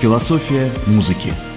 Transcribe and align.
Философия 0.00 0.72
музыки. 0.86 1.49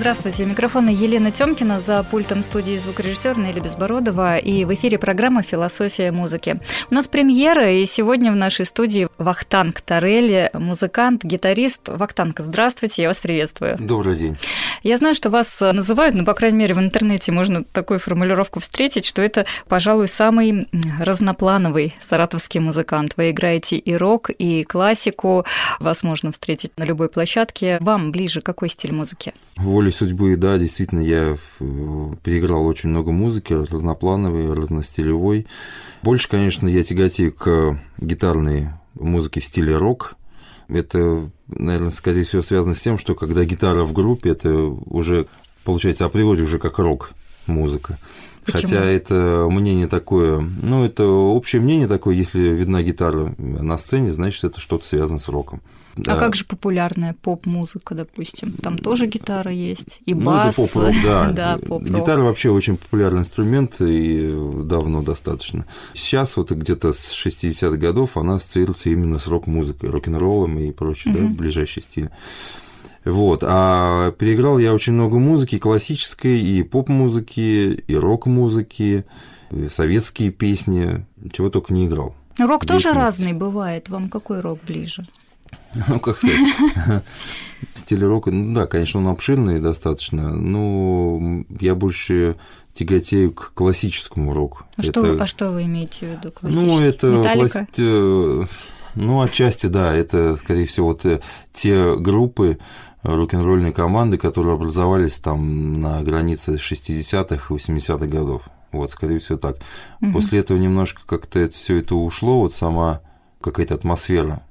Здравствуйте, 0.00 0.44
у 0.44 0.46
микрофона 0.46 0.88
Елена 0.88 1.30
Тёмкина, 1.30 1.78
за 1.78 2.02
пультом 2.04 2.42
студии 2.42 2.74
звукорежиссер 2.74 3.38
Нелли 3.38 3.60
Безбородова, 3.60 4.38
и 4.38 4.64
в 4.64 4.72
эфире 4.72 4.98
программа 4.98 5.42
«Философия 5.42 6.10
музыки». 6.10 6.58
У 6.90 6.94
нас 6.94 7.06
премьера, 7.06 7.70
и 7.70 7.84
сегодня 7.84 8.32
в 8.32 8.34
нашей 8.34 8.64
студии 8.64 9.08
Вахтанг 9.18 9.82
Тарелли, 9.82 10.48
музыкант, 10.54 11.22
гитарист. 11.22 11.82
Вахтанг, 11.88 12.40
здравствуйте, 12.40 13.02
я 13.02 13.08
вас 13.08 13.20
приветствую. 13.20 13.76
Добрый 13.78 14.16
день. 14.16 14.38
Я 14.82 14.96
знаю, 14.96 15.14
что 15.14 15.28
вас 15.28 15.60
называют, 15.60 16.14
ну, 16.14 16.24
по 16.24 16.32
крайней 16.32 16.56
мере, 16.56 16.72
в 16.72 16.78
интернете 16.78 17.30
можно 17.30 17.62
такую 17.62 18.00
формулировку 18.00 18.58
встретить, 18.58 19.04
что 19.04 19.20
это, 19.20 19.44
пожалуй, 19.68 20.08
самый 20.08 20.66
разноплановый 20.98 21.94
саратовский 22.00 22.60
музыкант. 22.60 23.12
Вы 23.18 23.32
играете 23.32 23.76
и 23.76 23.94
рок, 23.94 24.30
и 24.30 24.64
классику, 24.64 25.44
вас 25.78 26.02
можно 26.04 26.32
встретить 26.32 26.72
на 26.78 26.84
любой 26.84 27.10
площадке. 27.10 27.76
Вам 27.82 28.12
ближе 28.12 28.40
какой 28.40 28.70
стиль 28.70 28.94
музыки? 28.94 29.34
Волей 29.90 29.96
судьбы, 29.96 30.36
да, 30.36 30.56
действительно, 30.56 31.00
я 31.00 31.36
переиграл 31.58 32.64
очень 32.66 32.90
много 32.90 33.10
музыки, 33.10 33.52
разноплановой, 33.52 34.54
разностилевой. 34.54 35.46
Больше, 36.02 36.28
конечно, 36.28 36.68
я 36.68 36.84
тяготею 36.84 37.32
к 37.32 37.78
гитарной 37.98 38.68
музыке 38.94 39.40
в 39.40 39.44
стиле 39.44 39.76
рок. 39.76 40.14
Это, 40.68 41.28
наверное, 41.48 41.90
скорее 41.90 42.22
всего, 42.22 42.42
связано 42.42 42.74
с 42.74 42.80
тем, 42.80 42.98
что 42.98 43.16
когда 43.16 43.44
гитара 43.44 43.84
в 43.84 43.92
группе, 43.92 44.30
это 44.30 44.54
уже 44.58 45.26
получается 45.64 46.04
априори 46.04 46.42
уже 46.42 46.60
как 46.60 46.78
рок 46.78 47.12
музыка. 47.46 47.98
Почему? 48.46 48.62
Хотя 48.62 48.84
это 48.84 49.48
мнение 49.50 49.88
такое, 49.88 50.40
ну, 50.62 50.84
это 50.84 51.04
общее 51.04 51.60
мнение 51.60 51.88
такое, 51.88 52.14
если 52.14 52.40
видна 52.40 52.82
гитара 52.82 53.34
на 53.38 53.76
сцене, 53.76 54.12
значит, 54.12 54.44
это 54.44 54.60
что-то 54.60 54.86
связано 54.86 55.18
с 55.18 55.28
роком. 55.28 55.60
Да. 55.96 56.14
А 56.14 56.18
как 56.18 56.34
же 56.34 56.44
популярная 56.44 57.14
поп-музыка, 57.20 57.94
допустим? 57.94 58.52
Там 58.52 58.78
тоже 58.78 59.06
гитара 59.06 59.50
есть, 59.50 60.00
и 60.06 60.14
бас. 60.14 60.56
Ну, 60.56 60.64
это 60.64 60.72
поп-рок, 60.72 60.94
да. 61.04 61.30
да 61.30 61.58
поп 61.58 61.82
Гитара 61.82 62.22
вообще 62.22 62.50
очень 62.50 62.76
популярный 62.76 63.20
инструмент, 63.20 63.80
и 63.80 64.32
давно 64.64 65.02
достаточно. 65.02 65.66
Сейчас 65.94 66.36
вот 66.36 66.52
где-то 66.52 66.92
с 66.92 67.12
60-х 67.12 67.76
годов 67.76 68.16
она 68.16 68.34
ассоциируется 68.34 68.90
именно 68.90 69.18
с 69.18 69.26
рок-музыкой, 69.26 69.90
рок-н-роллом 69.90 70.58
и 70.58 70.70
прочее, 70.70 71.14
угу. 71.14 71.22
да, 71.22 71.34
ближайший 71.34 71.82
стиль. 71.82 72.10
Вот. 73.04 73.42
А 73.46 74.12
переиграл 74.12 74.58
я 74.58 74.72
очень 74.74 74.92
много 74.92 75.18
музыки, 75.18 75.58
классической, 75.58 76.40
и 76.40 76.62
поп-музыки, 76.62 77.82
и 77.86 77.94
рок-музыки, 77.94 79.04
и 79.50 79.68
советские 79.68 80.30
песни, 80.30 81.06
чего 81.32 81.50
только 81.50 81.72
не 81.72 81.86
играл. 81.86 82.14
Рок 82.38 82.64
тоже 82.64 82.92
разный 82.92 83.32
бывает. 83.32 83.88
Вам 83.88 84.08
какой 84.08 84.40
рок 84.40 84.58
ближе? 84.66 85.04
Ну, 85.88 86.00
как 86.00 86.18
сказать, 86.18 86.38
стиль 87.74 88.04
рока, 88.04 88.30
ну 88.30 88.54
да, 88.54 88.66
конечно, 88.66 89.00
он 89.00 89.08
обширный 89.08 89.60
достаточно, 89.60 90.34
но 90.34 91.44
я 91.60 91.74
больше 91.74 92.36
тяготею 92.72 93.32
к 93.32 93.52
классическому 93.54 94.32
року. 94.32 94.64
А, 94.76 94.82
это... 94.82 94.90
что, 94.90 95.22
а 95.22 95.26
что 95.26 95.50
вы 95.50 95.64
имеете 95.64 96.06
в 96.06 96.10
виду 96.10 96.32
Ну, 96.42 96.78
это 96.80 97.32
класс... 97.34 97.56
Э, 97.78 98.44
ну, 98.94 99.20
отчасти, 99.20 99.66
да, 99.66 99.94
это, 99.94 100.36
скорее 100.36 100.66
всего, 100.66 100.88
вот 100.88 101.04
э, 101.04 101.20
те 101.52 101.96
группы, 101.96 102.58
рок-н-ролльные 103.02 103.72
команды, 103.72 104.18
которые 104.18 104.54
образовались 104.54 105.18
там 105.18 105.80
на 105.80 106.02
границе 106.02 106.56
60-х 106.56 107.54
и 107.54 107.56
80-х 107.56 108.06
годов. 108.06 108.42
Вот, 108.72 108.90
скорее 108.90 109.18
всего, 109.18 109.38
так. 109.38 109.56
Угу. 110.00 110.12
После 110.12 110.40
этого 110.40 110.58
немножко 110.58 111.02
как-то 111.06 111.40
это, 111.40 111.54
все 111.54 111.78
это 111.78 111.94
ушло, 111.94 112.40
вот 112.40 112.54
сама 112.54 113.00
какая-то 113.40 113.74
атмосфера 113.74 114.42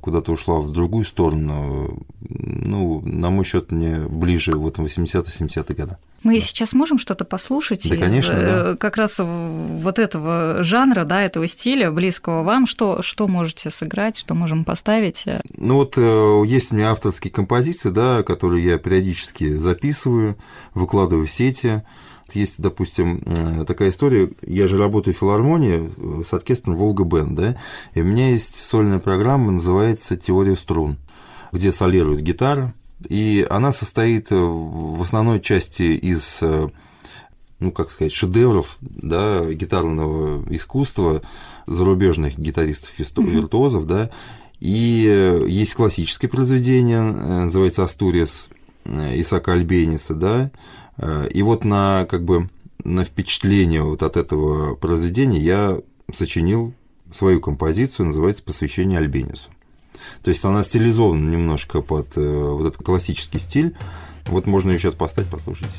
куда-то 0.00 0.32
ушла 0.32 0.60
в 0.60 0.70
другую 0.70 1.04
сторону. 1.04 1.98
Ну, 2.20 3.00
на 3.04 3.30
мой 3.30 3.44
счет, 3.44 3.70
мне 3.70 3.98
ближе 3.98 4.56
вот 4.56 4.78
80-70-е 4.78 5.76
годы. 5.76 5.96
Мы 6.22 6.34
да. 6.34 6.40
сейчас 6.40 6.72
можем 6.72 6.98
что-то 6.98 7.24
послушать 7.24 7.88
да, 7.88 7.94
из 7.94 8.00
конечно, 8.00 8.34
да. 8.34 8.72
Э, 8.72 8.76
как 8.76 8.96
раз 8.96 9.20
вот 9.20 9.98
этого 9.98 10.62
жанра, 10.62 11.04
да, 11.04 11.22
этого 11.22 11.46
стиля, 11.46 11.90
близкого 11.92 12.42
вам. 12.42 12.66
Что, 12.66 13.02
что 13.02 13.28
можете 13.28 13.70
сыграть, 13.70 14.16
что 14.18 14.34
можем 14.34 14.64
поставить? 14.64 15.24
Ну 15.56 15.74
вот 15.74 15.94
э, 15.96 16.42
есть 16.46 16.72
у 16.72 16.74
меня 16.74 16.90
авторские 16.90 17.32
композиции, 17.32 17.90
да, 17.90 18.22
которые 18.22 18.64
я 18.64 18.78
периодически 18.78 19.56
записываю, 19.58 20.36
выкладываю 20.74 21.26
в 21.26 21.30
сети. 21.30 21.82
Есть, 22.32 22.54
допустим, 22.58 23.22
э, 23.24 23.64
такая 23.66 23.90
история, 23.90 24.30
я 24.42 24.66
же 24.66 24.78
работаю 24.78 25.14
в 25.14 25.18
филармонии 25.18 25.92
э, 25.96 26.22
с 26.26 26.32
оркестром 26.32 26.76
«Волга 26.76 27.04
Бен», 27.04 27.34
да, 27.34 27.56
и 27.94 28.00
у 28.00 28.04
меня 28.04 28.30
есть 28.30 28.56
сольная 28.56 28.98
программа, 28.98 29.52
называется 29.52 30.16
«Теория 30.16 30.56
струн», 30.56 30.96
где 31.52 31.70
солирует 31.70 32.22
гитара, 32.22 32.74
и 33.08 33.46
она 33.48 33.70
состоит 33.70 34.32
э, 34.32 34.36
в 34.36 35.00
основной 35.00 35.40
части 35.40 35.82
из 35.82 36.42
ну, 37.58 37.72
как 37.72 37.90
сказать, 37.90 38.12
шедевров 38.12 38.76
да, 38.80 39.50
гитарного 39.50 40.44
искусства 40.52 41.22
зарубежных 41.66 42.38
гитаристов-виртуозов, 42.38 43.84
mm-hmm. 43.84 43.86
да, 43.86 44.10
и 44.60 45.46
есть 45.48 45.74
классическое 45.74 46.28
произведение, 46.28 47.00
называется 47.00 47.82
«Астуриас» 47.82 48.48
Исака 48.84 49.54
Альбениса, 49.54 50.14
да, 50.14 50.50
и 50.98 51.42
вот 51.42 51.64
на, 51.64 52.06
как 52.08 52.24
бы, 52.24 52.48
на 52.84 53.04
впечатление 53.04 53.82
вот 53.82 54.02
от 54.02 54.16
этого 54.16 54.74
произведения 54.74 55.38
я 55.38 55.80
сочинил 56.14 56.72
свою 57.12 57.40
композицию, 57.40 58.06
называется 58.06 58.42
«Посвящение 58.42 58.98
Альбенису». 58.98 59.50
То 60.22 60.30
есть 60.30 60.44
она 60.44 60.62
стилизована 60.62 61.30
немножко 61.30 61.80
под 61.80 62.16
э, 62.16 62.20
вот 62.20 62.66
этот 62.66 62.82
классический 62.84 63.38
стиль. 63.38 63.76
Вот 64.26 64.46
можно 64.46 64.70
ее 64.70 64.78
сейчас 64.78 64.94
поставить, 64.94 65.30
послушайте. 65.30 65.74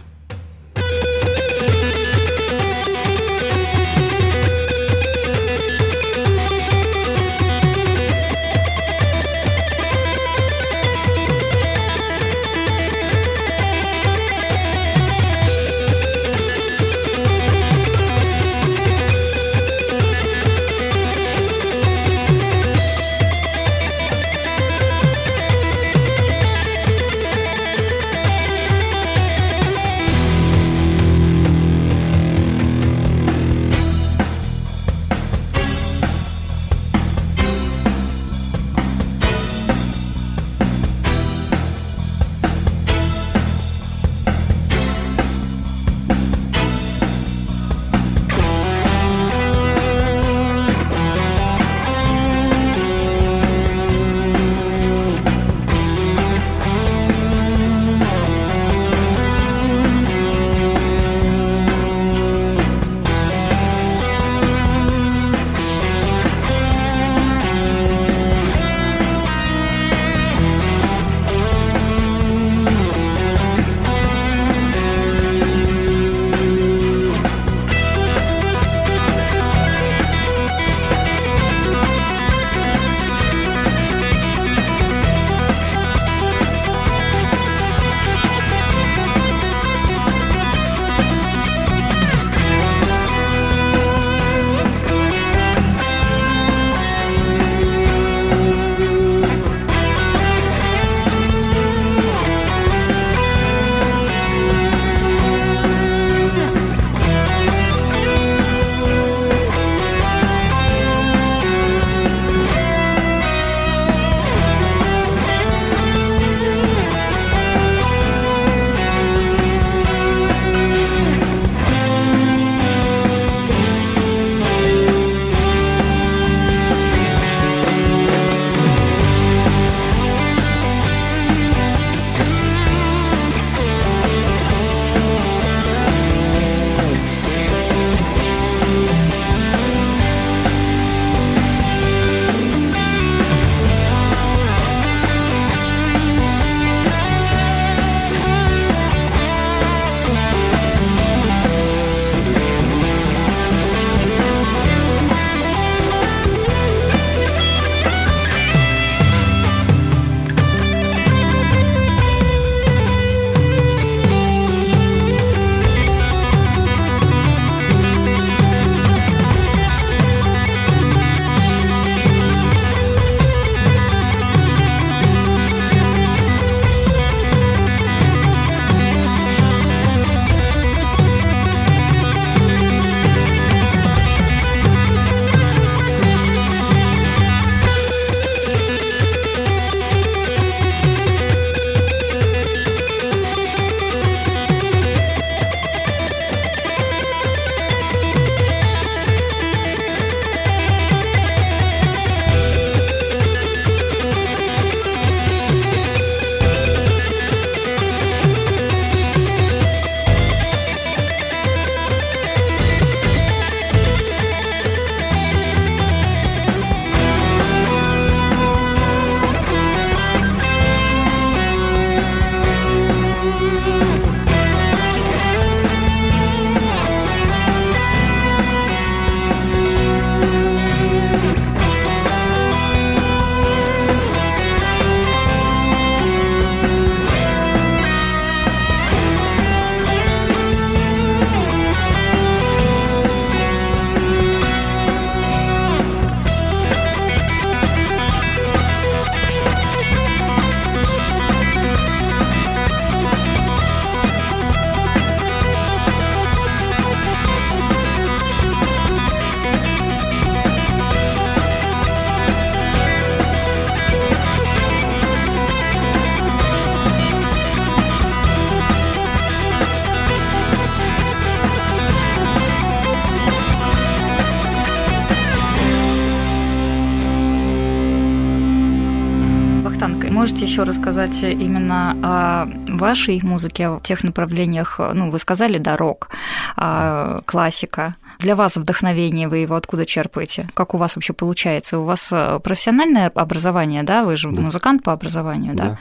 Можете 280.27 280.45
еще 280.45 280.63
рассказать 280.63 281.23
именно 281.23 281.95
о 282.03 282.47
вашей 282.75 283.21
музыке, 283.23 283.69
о 283.69 283.79
тех 283.79 284.03
направлениях, 284.03 284.77
ну, 284.93 285.09
вы 285.09 285.19
сказали, 285.19 285.57
да, 285.57 285.77
рок, 285.77 286.09
а, 286.57 287.21
классика. 287.25 287.95
Для 288.19 288.35
вас 288.35 288.57
вдохновение, 288.57 289.27
вы 289.27 289.37
его 289.37 289.55
откуда 289.55 289.85
черпаете? 289.85 290.47
Как 290.53 290.73
у 290.73 290.77
вас 290.77 290.95
вообще 290.95 291.13
получается? 291.13 291.79
У 291.79 291.83
вас 291.83 292.11
э, 292.11 292.39
профессиональное 292.43 293.09
образование, 293.09 293.83
да? 293.83 294.03
Вы 294.03 294.15
же 294.15 294.31
да. 294.31 294.41
музыкант 294.41 294.83
по 294.83 294.91
образованию, 294.93 295.53
да? 295.53 295.63
да? 295.63 295.77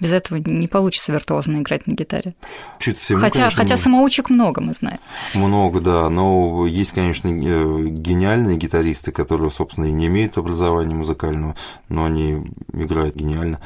Без 0.00 0.12
этого 0.12 0.38
не 0.38 0.66
получится 0.66 1.12
виртуозно 1.12 1.58
играть 1.58 1.86
на 1.86 1.92
гитаре. 1.92 2.34
Учиться 2.78 3.02
всему, 3.04 3.20
хотя, 3.20 3.38
конечно, 3.38 3.62
хотя 3.62 3.76
самоучек 3.76 4.30
много, 4.30 4.60
мы 4.60 4.74
знаем. 4.74 4.98
Много, 5.34 5.80
да. 5.80 6.08
Но 6.10 6.66
есть, 6.66 6.92
конечно, 6.92 7.28
э, 7.28 7.88
гениальные 7.88 8.56
гитаристы, 8.56 9.12
которые, 9.12 9.50
собственно, 9.50 9.86
и 9.86 9.92
не 9.92 10.06
имеют 10.06 10.36
образования 10.36 10.94
музыкального, 10.94 11.54
но 11.88 12.04
они 12.04 12.50
играют 12.72 13.14
гениально. 13.14 13.60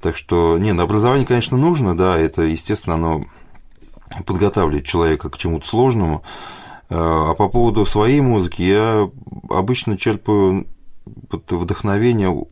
Так 0.00 0.16
что, 0.16 0.58
нет, 0.58 0.78
образование, 0.78 1.26
конечно, 1.26 1.56
нужно, 1.56 1.96
да, 1.96 2.16
это, 2.16 2.42
естественно, 2.42 2.94
оно 2.94 3.24
подготавливает 4.24 4.86
человека 4.86 5.28
к 5.28 5.36
чему-то 5.36 5.66
сложному, 5.66 6.22
а 6.90 7.34
по 7.34 7.48
поводу 7.48 7.84
своей 7.86 8.20
музыки 8.20 8.62
я 8.62 9.10
обычно 9.50 9.98
черпаю 9.98 10.66
вдохновение 11.30 12.46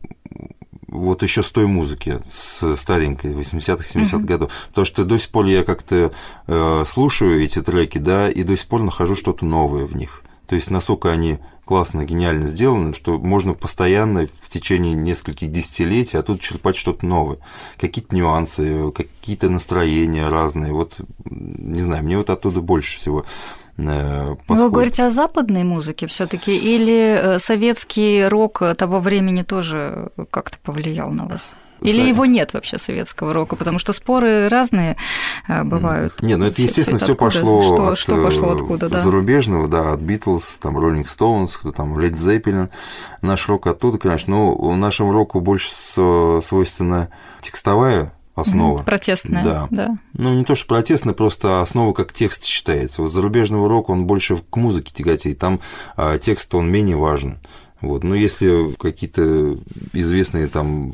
вот 0.87 1.21
еще 1.23 1.43
с 1.43 1.51
той 1.51 1.67
музыки, 1.67 2.19
с 2.29 2.75
старенькой, 2.77 3.33
80-х, 3.33 3.83
70-х 3.83 4.17
mm-hmm. 4.17 4.23
годов. 4.23 4.51
Потому 4.69 4.85
что 4.85 5.03
до 5.03 5.17
сих 5.17 5.29
пор 5.29 5.45
я 5.45 5.63
как-то 5.63 6.11
э, 6.47 6.83
слушаю 6.87 7.43
эти 7.43 7.61
треки, 7.61 7.97
да, 7.97 8.29
и 8.29 8.43
до 8.43 8.55
сих 8.55 8.67
пор 8.67 8.81
нахожу 8.81 9.15
что-то 9.15 9.45
новое 9.45 9.85
в 9.85 9.95
них. 9.95 10.23
То 10.47 10.55
есть 10.55 10.71
настолько 10.71 11.11
они 11.11 11.39
классно, 11.65 12.05
гениально 12.05 12.47
сделаны, 12.47 12.93
что 12.93 13.19
можно 13.19 13.53
постоянно 13.53 14.25
в 14.25 14.47
течение 14.47 14.93
нескольких 14.93 15.51
десятилетий, 15.51 16.17
а 16.17 16.23
тут 16.23 16.39
черпать 16.39 16.77
что-то 16.77 17.05
новое. 17.05 17.39
Какие-то 17.77 18.15
нюансы, 18.15 18.91
какие-то 18.93 19.49
настроения 19.49 20.29
разные. 20.29 20.71
Вот, 20.71 21.01
не 21.29 21.81
знаю, 21.81 22.05
мне 22.05 22.17
вот 22.17 22.29
оттуда 22.29 22.61
больше 22.61 22.97
всего 22.97 23.25
Э, 23.77 24.35
подходит. 24.35 24.63
Вы 24.63 24.69
говорите 24.71 25.03
о 25.03 25.09
западной 25.09 25.63
музыке 25.63 26.07
все-таки 26.07 26.55
или 26.55 27.35
э, 27.35 27.39
советский 27.39 28.25
рок 28.27 28.61
того 28.77 28.99
времени 28.99 29.43
тоже 29.43 30.09
как-то 30.31 30.57
повлиял 30.63 31.11
на 31.11 31.25
вас? 31.25 31.55
Или 31.81 32.01
его 32.01 32.25
нет 32.25 32.53
вообще 32.53 32.79
советского 32.79 33.33
рока, 33.33 33.55
потому 33.55 33.77
что 33.77 33.93
споры 33.93 34.47
разные 34.49 34.95
э, 35.47 35.63
бывают. 35.63 36.21
Не, 36.23 36.35
ну 36.35 36.45
это 36.45 36.59
естественно 36.61 36.97
все 36.97 37.13
пошло 37.15 37.61
что, 37.61 37.87
от 37.89 37.97
что 37.99 38.15
пошло 38.23 38.53
откуда, 38.53 38.89
да? 38.89 38.99
зарубежного, 38.99 39.67
да, 39.67 39.93
от 39.93 39.99
Битлз, 39.99 40.57
там 40.57 40.77
Rolling 40.77 41.05
Stones, 41.05 41.51
кто 41.59 41.71
там 41.71 41.97
Led 41.97 42.13
Zeppelin. 42.13 42.69
Наш 43.21 43.47
рок 43.47 43.67
оттуда, 43.67 43.99
конечно, 43.99 44.33
но 44.33 44.75
нашему 44.75 45.11
року 45.11 45.39
больше 45.39 45.69
свойственна 45.71 47.09
текстовая 47.41 48.11
основа. 48.37 48.83
Протестная, 48.83 49.43
да. 49.43 49.67
да. 49.71 49.97
Ну, 50.13 50.33
не 50.33 50.45
то, 50.45 50.55
что 50.55 50.67
протестная, 50.67 51.13
просто 51.13 51.61
основа 51.61 51.93
как 51.93 52.13
текст 52.13 52.45
считается. 52.45 53.01
Вот 53.01 53.13
зарубежного 53.13 53.67
рока 53.67 53.91
он 53.91 54.05
больше 54.05 54.37
к 54.37 54.55
музыке 54.57 54.91
тяготеет, 54.93 55.39
там 55.39 55.59
а, 55.95 56.17
текст, 56.17 56.53
он 56.53 56.69
менее 56.69 56.97
важен. 56.97 57.39
Вот. 57.81 58.03
Но 58.03 58.15
если 58.15 58.73
какие-то 58.77 59.57
известные 59.93 60.47
там 60.47 60.93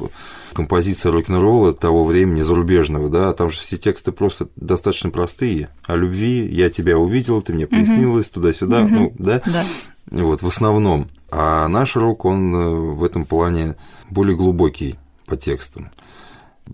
композиции 0.53 1.09
рок-н-ролла 1.09 1.73
того 1.73 2.03
времени, 2.03 2.41
зарубежного, 2.41 3.09
да, 3.09 3.33
там 3.33 3.49
же 3.49 3.59
все 3.59 3.77
тексты 3.77 4.11
просто 4.11 4.49
достаточно 4.55 5.09
простые. 5.09 5.69
О 5.85 5.95
любви, 5.95 6.47
я 6.51 6.69
тебя 6.69 6.97
увидел, 6.97 7.41
ты 7.41 7.53
мне 7.53 7.67
приснилась, 7.67 8.27
угу. 8.27 8.35
туда-сюда, 8.35 8.81
угу. 8.81 8.93
ну, 8.93 9.13
да? 9.17 9.41
да. 9.45 9.65
Вот, 10.11 10.41
в 10.41 10.47
основном. 10.47 11.09
А 11.31 11.67
наш 11.67 11.95
рок, 11.95 12.25
он 12.25 12.55
э, 12.55 12.69
в 12.69 13.03
этом 13.03 13.25
плане 13.25 13.75
более 14.09 14.35
глубокий 14.35 14.95
по 15.25 15.35
текстам. 15.35 15.89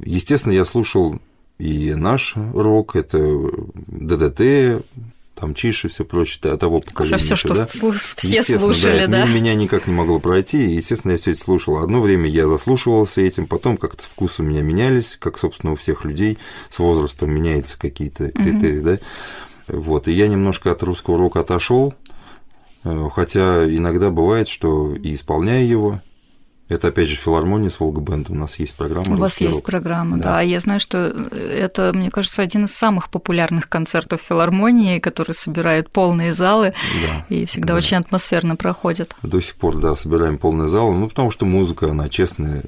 Естественно, 0.03 0.53
я 0.53 0.65
слушал 0.65 1.19
и 1.57 1.93
наш 1.93 2.35
рок, 2.35 2.95
это 2.95 3.19
ДДТ, 3.87 4.83
там 5.39 5.53
Чиши, 5.53 5.87
все 5.87 6.03
прочее, 6.03 6.57
того 6.57 6.81
поколения. 6.81 7.17
Все, 7.17 7.35
что 7.35 7.53
да? 7.53 7.65
все 8.43 8.59
слушали, 8.59 9.05
да. 9.05 9.25
да. 9.25 9.25
Меня 9.25 9.55
никак 9.55 9.87
не 9.87 9.93
могло 9.93 10.19
пройти, 10.19 10.65
и, 10.65 10.75
естественно, 10.75 11.13
я 11.13 11.17
все 11.17 11.31
это 11.31 11.39
слушал. 11.39 11.77
Одно 11.79 12.01
время 12.01 12.29
я 12.29 12.47
заслушивался 12.47 13.21
этим, 13.21 13.47
потом 13.47 13.77
как-то 13.77 14.03
вкусы 14.03 14.41
у 14.41 14.45
меня 14.45 14.61
менялись, 14.61 15.17
как, 15.19 15.37
собственно, 15.37 15.73
у 15.73 15.75
всех 15.75 16.03
людей 16.05 16.37
с 16.69 16.79
возрастом 16.79 17.31
меняются 17.31 17.79
какие-то 17.79 18.31
критерии, 18.31 18.79
угу. 18.79 18.85
да. 18.85 18.99
Вот, 19.67 20.07
и 20.07 20.11
я 20.11 20.27
немножко 20.27 20.71
от 20.71 20.81
русского 20.83 21.17
рока 21.17 21.41
отошел, 21.41 21.93
э, 22.83 23.09
хотя 23.13 23.65
иногда 23.65 24.09
бывает, 24.09 24.49
что 24.49 24.95
и 24.95 25.13
исполняю 25.13 25.67
его, 25.67 26.01
это, 26.69 26.89
опять 26.89 27.09
же, 27.09 27.15
филармония 27.15 27.69
с 27.69 27.79
Волгобендом. 27.79 28.37
У 28.37 28.39
нас 28.39 28.59
есть 28.59 28.75
программа. 28.75 29.15
У 29.15 29.17
вас 29.17 29.41
есть 29.41 29.57
рок. 29.57 29.65
программа, 29.65 30.17
да. 30.17 30.23
да. 30.23 30.41
Я 30.41 30.59
знаю, 30.59 30.79
что 30.79 30.97
это, 30.99 31.91
мне 31.95 32.11
кажется, 32.11 32.43
один 32.43 32.65
из 32.65 32.73
самых 32.75 33.09
популярных 33.09 33.67
концертов 33.67 34.21
филармонии, 34.21 34.99
который 34.99 35.31
собирает 35.31 35.89
полные 35.89 36.31
залы 36.31 36.73
да. 37.07 37.25
и 37.35 37.45
всегда 37.45 37.73
да. 37.73 37.77
очень 37.79 37.97
атмосферно 37.97 38.55
проходит. 38.55 39.15
До 39.23 39.41
сих 39.41 39.55
пор, 39.55 39.77
да, 39.77 39.95
собираем 39.95 40.37
полные 40.37 40.67
залы. 40.67 40.95
Ну, 40.95 41.09
потому 41.09 41.31
что 41.31 41.47
музыка, 41.47 41.89
она 41.89 42.07
честная 42.07 42.63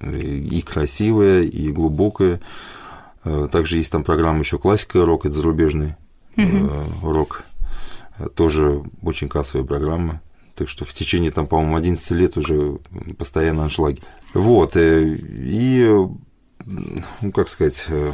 и 0.00 0.62
красивая, 0.62 1.42
и 1.42 1.72
глубокая. 1.72 2.40
Э, 3.24 3.48
также 3.50 3.78
есть 3.78 3.90
там 3.90 4.04
программа 4.04 4.40
еще 4.40 4.58
классика 4.58 5.04
рок, 5.04 5.26
это 5.26 5.34
зарубежный 5.34 5.96
угу. 6.36 6.70
рок. 7.02 7.42
Тоже 8.36 8.82
очень 9.02 9.28
кассовая 9.28 9.66
программа. 9.66 10.20
Так 10.60 10.68
что 10.68 10.84
в 10.84 10.92
течение, 10.92 11.30
там, 11.30 11.46
по-моему, 11.46 11.74
11 11.76 12.10
лет 12.10 12.36
уже 12.36 12.80
постоянно 13.16 13.62
аншлаги. 13.62 14.02
Вот. 14.34 14.76
Э, 14.76 15.16
и, 15.16 15.88
ну, 16.66 17.32
как 17.32 17.48
сказать... 17.48 17.86
Э, 17.88 18.12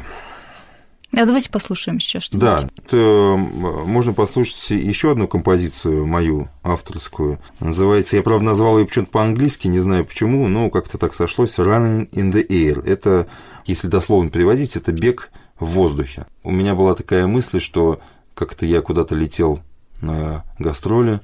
а 1.12 1.26
давайте 1.26 1.50
послушаем 1.50 1.98
сейчас 1.98 2.22
что 2.22 2.38
Да, 2.38 2.58
это, 2.76 2.96
можно 2.96 4.12
послушать 4.12 4.70
еще 4.70 5.10
одну 5.10 5.26
композицию 5.26 6.06
мою 6.06 6.48
авторскую. 6.62 7.40
Называется, 7.58 8.14
я 8.14 8.22
правда 8.22 8.44
назвал 8.44 8.78
ее 8.78 8.86
почему-то 8.86 9.10
по-английски, 9.10 9.66
не 9.66 9.80
знаю 9.80 10.04
почему, 10.04 10.46
но 10.46 10.70
как-то 10.70 10.98
так 10.98 11.14
сошлось. 11.14 11.58
Running 11.58 12.08
in 12.10 12.30
the 12.30 12.46
air. 12.46 12.80
Это, 12.86 13.26
если 13.64 13.88
дословно 13.88 14.30
переводить, 14.30 14.76
это 14.76 14.92
бег 14.92 15.32
в 15.58 15.64
воздухе. 15.64 16.26
У 16.44 16.52
меня 16.52 16.76
была 16.76 16.94
такая 16.94 17.26
мысль, 17.26 17.58
что 17.58 17.98
как-то 18.34 18.66
я 18.66 18.82
куда-то 18.82 19.16
летел 19.16 19.58
на 20.00 20.44
гастроли, 20.60 21.22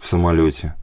в 0.00 0.08
самолете. 0.08 0.74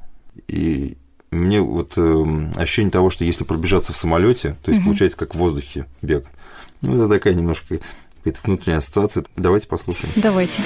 И 0.47 0.97
мне 1.31 1.59
вот 1.59 1.93
э, 1.97 2.51
ощущение 2.55 2.91
того, 2.91 3.09
что 3.09 3.25
если 3.25 3.43
пробежаться 3.43 3.91
в 3.91 3.97
самолете, 3.97 4.55
то 4.63 4.71
есть 4.71 4.79
угу. 4.79 4.89
получается 4.89 5.17
как 5.17 5.35
в 5.35 5.37
воздухе 5.37 5.87
бег. 6.01 6.25
Ну, 6.81 6.97
это 6.97 7.09
такая 7.09 7.33
немножко 7.33 7.79
какая-то 8.17 8.39
внутренняя 8.43 8.77
ассоциация. 8.77 9.25
Давайте 9.35 9.67
послушаем. 9.67 10.13
Давайте. 10.15 10.61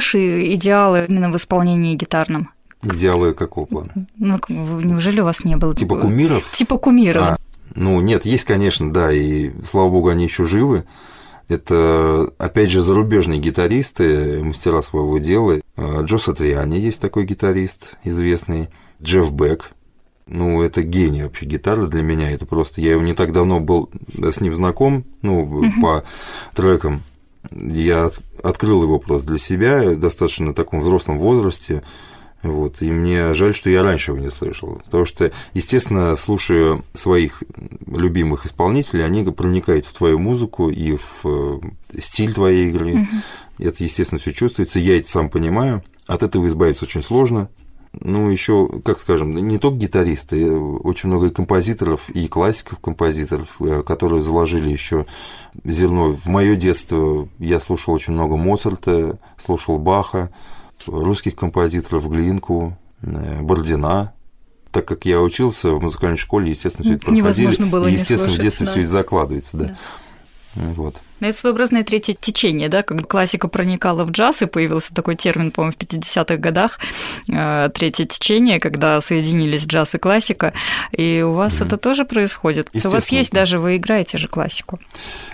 Ваши 0.00 0.54
идеалы 0.54 1.04
именно 1.08 1.30
в 1.30 1.36
исполнении 1.36 1.94
гитарном? 1.94 2.50
Идеалы 2.82 3.34
какого 3.34 3.66
плана? 3.66 3.90
Ну, 4.16 4.38
неужели 4.48 5.20
у 5.20 5.24
вас 5.24 5.44
не 5.44 5.56
было? 5.56 5.74
Типа 5.74 5.98
кумиров? 6.00 6.50
Типа 6.52 6.78
кумиров. 6.78 7.22
А, 7.22 7.36
ну, 7.74 8.00
нет, 8.00 8.24
есть, 8.24 8.44
конечно, 8.44 8.90
да, 8.90 9.12
и 9.12 9.50
слава 9.68 9.90
богу, 9.90 10.08
они 10.08 10.24
еще 10.24 10.46
живы. 10.46 10.84
Это, 11.48 12.32
опять 12.38 12.70
же, 12.70 12.80
зарубежные 12.80 13.40
гитаристы, 13.40 14.42
мастера 14.42 14.80
своего 14.80 15.18
дела. 15.18 15.60
А, 15.76 16.00
Джо 16.02 16.16
Сатриани 16.16 16.78
есть 16.78 17.02
такой 17.02 17.26
гитарист 17.26 17.98
известный, 18.02 18.70
Джефф 19.02 19.30
Бек. 19.32 19.72
Ну, 20.26 20.62
это 20.62 20.82
гений 20.82 21.24
вообще 21.24 21.44
гитары 21.44 21.86
для 21.88 22.02
меня. 22.02 22.30
Это 22.30 22.46
просто 22.46 22.80
я 22.80 22.92
его 22.92 23.02
не 23.02 23.12
так 23.12 23.32
давно 23.32 23.60
был 23.60 23.90
с 24.16 24.40
ним 24.40 24.54
знаком, 24.54 25.04
ну, 25.20 25.42
угу. 25.42 25.66
по 25.82 26.04
трекам. 26.54 27.02
Я 27.50 28.10
открыл 28.42 28.82
его 28.82 28.98
просто 28.98 29.28
для 29.28 29.38
себя, 29.38 29.94
достаточно 29.94 30.50
в 30.50 30.54
таком 30.54 30.80
взрослом 30.80 31.18
возрасте. 31.18 31.82
Вот, 32.42 32.80
и 32.80 32.90
мне 32.90 33.34
жаль, 33.34 33.54
что 33.54 33.68
я 33.68 33.82
раньше 33.82 34.12
его 34.12 34.20
не 34.20 34.30
слышал. 34.30 34.80
Потому 34.84 35.04
что, 35.04 35.30
естественно, 35.52 36.16
слушая 36.16 36.82
своих 36.94 37.42
любимых 37.86 38.46
исполнителей, 38.46 39.04
они 39.04 39.24
проникают 39.24 39.84
в 39.84 39.92
твою 39.92 40.18
музыку 40.18 40.70
и 40.70 40.96
в 40.96 41.20
э, 41.24 41.60
стиль 42.00 42.32
твоей 42.32 42.70
игры. 42.70 43.02
Угу. 43.02 43.06
Это, 43.58 43.84
естественно, 43.84 44.18
все 44.18 44.32
чувствуется. 44.32 44.80
Я 44.80 44.98
это 44.98 45.08
сам 45.10 45.28
понимаю. 45.28 45.82
От 46.06 46.22
этого 46.22 46.46
избавиться 46.46 46.86
очень 46.86 47.02
сложно. 47.02 47.50
Ну, 47.92 48.30
еще, 48.30 48.68
как 48.84 49.00
скажем, 49.00 49.34
не 49.34 49.58
только 49.58 49.78
гитаристы, 49.78 50.40
э, 50.44 50.56
очень 50.56 51.08
много 51.08 51.26
и 51.26 51.30
композиторов, 51.30 52.08
и 52.10 52.28
классиков 52.28 52.78
композиторов, 52.78 53.60
э, 53.60 53.82
которые 53.82 54.22
заложили 54.22 54.70
еще 54.70 55.06
зерно. 55.64 56.12
В 56.12 56.26
мое 56.26 56.54
детство 56.54 57.28
я 57.38 57.58
слушал 57.58 57.92
очень 57.92 58.12
много 58.12 58.36
Моцарта, 58.36 59.18
слушал 59.36 59.78
Баха, 59.78 60.30
русских 60.86 61.34
композиторов 61.34 62.08
Глинку, 62.08 62.78
э, 63.02 63.42
Бордина. 63.42 64.14
Так 64.70 64.86
как 64.86 65.04
я 65.04 65.20
учился 65.20 65.72
в 65.72 65.82
музыкальной 65.82 66.16
школе, 66.16 66.50
естественно, 66.50 66.84
все 66.84 66.94
это 66.94 67.06
проходили. 67.06 67.64
было 67.64 67.88
и, 67.88 67.94
естественно, 67.94 68.30
слушать, 68.30 68.40
в 68.40 68.42
детстве 68.42 68.66
да. 68.66 68.72
все 68.72 68.80
это 68.82 68.88
закладывается, 68.88 69.56
да. 69.56 69.76
да. 70.54 70.62
Вот. 70.76 71.02
Это 71.20 71.36
своеобразное 71.36 71.84
третье 71.84 72.14
течение, 72.18 72.68
да, 72.68 72.82
как 72.82 73.06
классика 73.06 73.48
проникала 73.48 74.04
в 74.04 74.10
джаз, 74.10 74.42
и 74.42 74.46
появился 74.46 74.94
такой 74.94 75.16
термин, 75.16 75.50
по-моему, 75.50 75.74
в 75.76 75.82
50-х 75.82 76.36
годах, 76.36 76.78
э, 77.28 77.68
третье 77.74 78.06
течение, 78.06 78.58
когда 78.58 79.00
соединились 79.00 79.66
джаз 79.66 79.94
и 79.94 79.98
классика, 79.98 80.54
и 80.92 81.22
у 81.22 81.34
вас 81.34 81.60
mm-hmm. 81.60 81.66
это 81.66 81.76
тоже 81.76 82.04
происходит? 82.04 82.70
У 82.72 82.88
вас 82.88 83.12
есть 83.12 83.32
даже, 83.32 83.58
вы 83.58 83.76
играете 83.76 84.18
же 84.18 84.28
классику. 84.28 84.78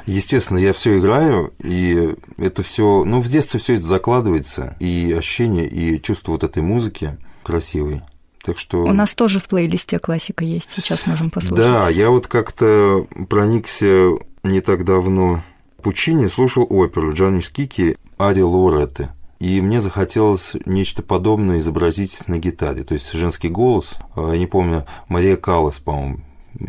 Естественно, 0.07 0.59
я 0.59 0.73
все 0.73 0.99
играю, 0.99 1.53
и 1.63 2.15
это 2.39 2.63
все, 2.63 3.05
ну, 3.05 3.21
в 3.21 3.29
детстве 3.29 3.61
все 3.61 3.75
это 3.75 3.85
закладывается, 3.85 4.77
и 4.81 5.15
ощущение, 5.17 5.69
и 5.69 6.01
чувство 6.03 6.33
вот 6.33 6.43
этой 6.43 6.63
музыки 6.63 7.17
красивой. 7.43 8.03
Так 8.43 8.59
что... 8.59 8.83
У 8.85 8.93
нас 8.93 9.15
тоже 9.15 9.41
в 9.41 9.45
плейлисте 9.45 9.99
классика 9.99 10.45
есть, 10.45 10.71
сейчас 10.71 11.07
можем 11.07 11.31
послушать. 11.31 11.67
Да, 11.67 11.91
я 11.91 12.11
вот 12.11 12.29
как-то 12.29 13.07
проникся 13.29 14.11
не 14.45 14.61
так 14.61 14.85
давно 14.85 15.43
Пучини 15.83 16.27
слушал 16.29 16.67
оперу 16.69 17.13
Джанни 17.13 17.41
Скики 17.41 17.97
«Ари 18.19 18.41
Лоретты». 18.41 19.11
И 19.39 19.61
мне 19.61 19.81
захотелось 19.81 20.57
нечто 20.65 21.03
подобное 21.03 21.59
изобразить 21.59 22.27
на 22.27 22.39
гитаре. 22.39 22.85
То 22.85 22.95
есть 22.95 23.13
женский 23.13 23.49
голос, 23.49 23.95
а, 24.15 24.33
я 24.33 24.39
не 24.39 24.47
помню, 24.47 24.87
Мария 25.09 25.37
Калас, 25.37 25.79
по-моему, 25.79 26.21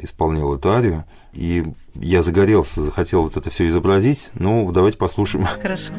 исполняла 0.01 0.58
эту 0.58 0.71
арию. 0.71 1.05
И 1.34 1.65
я 1.95 2.21
загорелся, 2.21 2.84
захотел 2.84 3.23
вот 3.23 3.38
это 3.38 3.49
все 3.49 3.67
изобразить. 3.67 4.31
Ну, 4.34 4.69
давайте 4.71 4.97
послушаем. 4.97 5.45
Хорошо. 5.45 5.93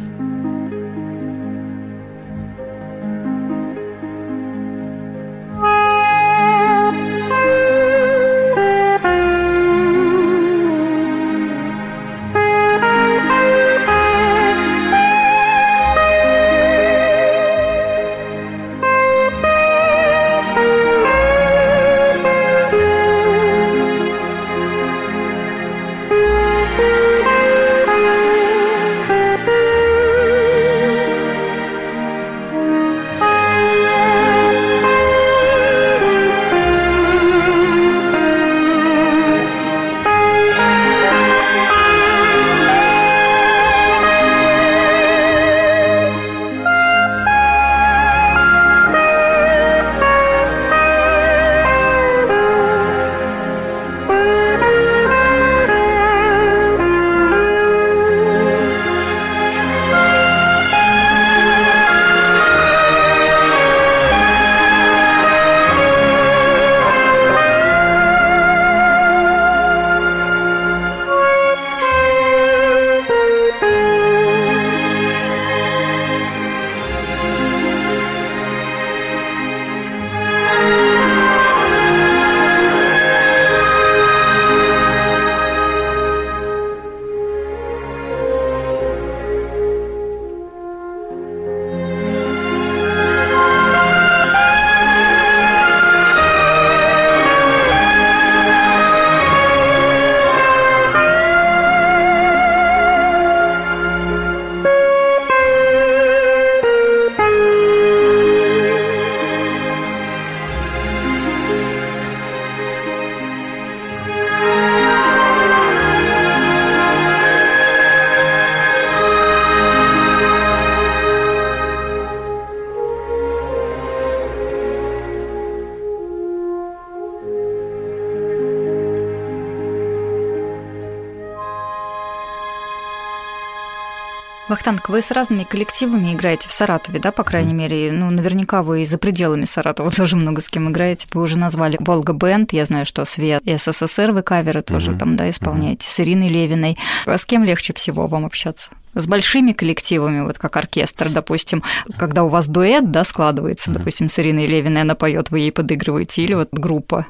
Вахтанг, 134.68 134.90
вы 134.90 135.00
с 135.00 135.10
разными 135.10 135.44
коллективами 135.44 136.12
играете 136.12 136.46
в 136.50 136.52
Саратове, 136.52 137.00
да, 137.00 137.10
по 137.10 137.24
крайней 137.24 137.54
мере, 137.54 137.90
ну, 137.90 138.10
наверняка 138.10 138.62
вы 138.62 138.82
и 138.82 138.84
за 138.84 138.98
пределами 138.98 139.46
Саратова 139.46 139.90
тоже 139.96 140.16
много 140.16 140.42
с 140.42 140.50
кем 140.50 140.68
играете. 140.68 141.08
Вы 141.14 141.22
уже 141.22 141.38
назвали 141.38 141.78
Волга 141.80 142.12
Бенд, 142.12 142.52
я 142.52 142.66
знаю, 142.66 142.84
что 142.84 143.06
Свет 143.06 143.42
СССР 143.46 144.12
вы 144.12 144.22
каверы 144.22 144.60
тоже 144.60 144.92
mm-hmm. 144.92 144.98
там, 144.98 145.16
да, 145.16 145.30
исполняете, 145.30 145.86
mm-hmm. 145.86 145.90
с 145.90 146.00
Ириной 146.00 146.28
Левиной. 146.28 146.78
А 147.06 147.16
с 147.16 147.24
кем 147.24 147.44
легче 147.44 147.72
всего 147.72 148.06
вам 148.06 148.26
общаться? 148.26 148.72
С 148.92 149.06
большими 149.06 149.52
коллективами, 149.52 150.20
вот 150.20 150.36
как 150.36 150.54
оркестр, 150.58 151.08
допустим, 151.08 151.62
когда 151.96 152.24
у 152.24 152.28
вас 152.28 152.46
дуэт, 152.46 152.90
да, 152.90 153.04
складывается, 153.04 153.70
mm-hmm. 153.70 153.74
допустим, 153.74 154.08
с 154.10 154.18
Ириной 154.18 154.44
Левиной, 154.44 154.82
она 154.82 154.94
поет, 154.94 155.30
вы 155.30 155.38
ей 155.38 155.52
подыгрываете, 155.52 156.22
или 156.22 156.34
вот 156.34 156.48
группа 156.52 157.06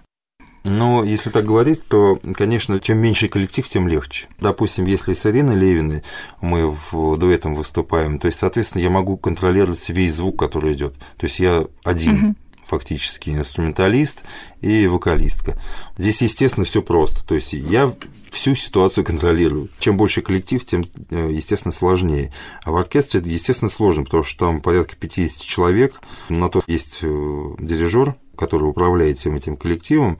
но 0.64 1.04
если 1.04 1.30
так 1.30 1.44
говорить, 1.44 1.86
то, 1.88 2.20
конечно, 2.34 2.80
чем 2.80 2.98
меньше 2.98 3.28
коллектив, 3.28 3.66
тем 3.68 3.88
легче. 3.88 4.28
Допустим, 4.40 4.84
если 4.86 5.14
с 5.14 5.24
Ириной 5.26 5.56
Левиной 5.56 6.02
мы 6.40 6.70
в 6.70 7.16
дуэтом 7.16 7.54
выступаем, 7.54 8.18
то 8.18 8.26
есть, 8.26 8.38
соответственно, 8.38 8.82
я 8.82 8.90
могу 8.90 9.16
контролировать 9.16 9.88
весь 9.88 10.14
звук, 10.14 10.38
который 10.38 10.74
идет. 10.74 10.94
То 11.16 11.26
есть 11.26 11.38
я 11.38 11.66
один. 11.84 12.36
Фактически 12.64 13.30
инструменталист 13.30 14.24
и 14.60 14.86
вокалистка. 14.86 15.58
Здесь, 15.96 16.20
естественно, 16.20 16.66
все 16.66 16.82
просто. 16.82 17.26
То 17.26 17.34
есть 17.34 17.54
я 17.54 17.90
всю 18.30 18.54
ситуацию 18.54 19.04
контролируют. 19.04 19.72
Чем 19.78 19.96
больше 19.96 20.20
коллектив, 20.20 20.62
тем, 20.64 20.84
э, 21.10 21.30
естественно, 21.32 21.72
сложнее. 21.72 22.32
А 22.62 22.70
в 22.70 22.76
оркестре 22.76 23.20
это, 23.20 23.28
естественно, 23.30 23.70
сложно, 23.70 24.04
потому 24.04 24.22
что 24.22 24.46
там 24.46 24.60
порядка 24.60 24.96
50 24.96 25.42
человек, 25.42 26.00
на 26.28 26.50
то 26.50 26.62
есть 26.66 26.98
э, 27.02 27.44
дирижер, 27.58 28.16
который 28.36 28.68
управляет 28.68 29.18
всем 29.18 29.36
этим 29.36 29.56
коллективом, 29.56 30.18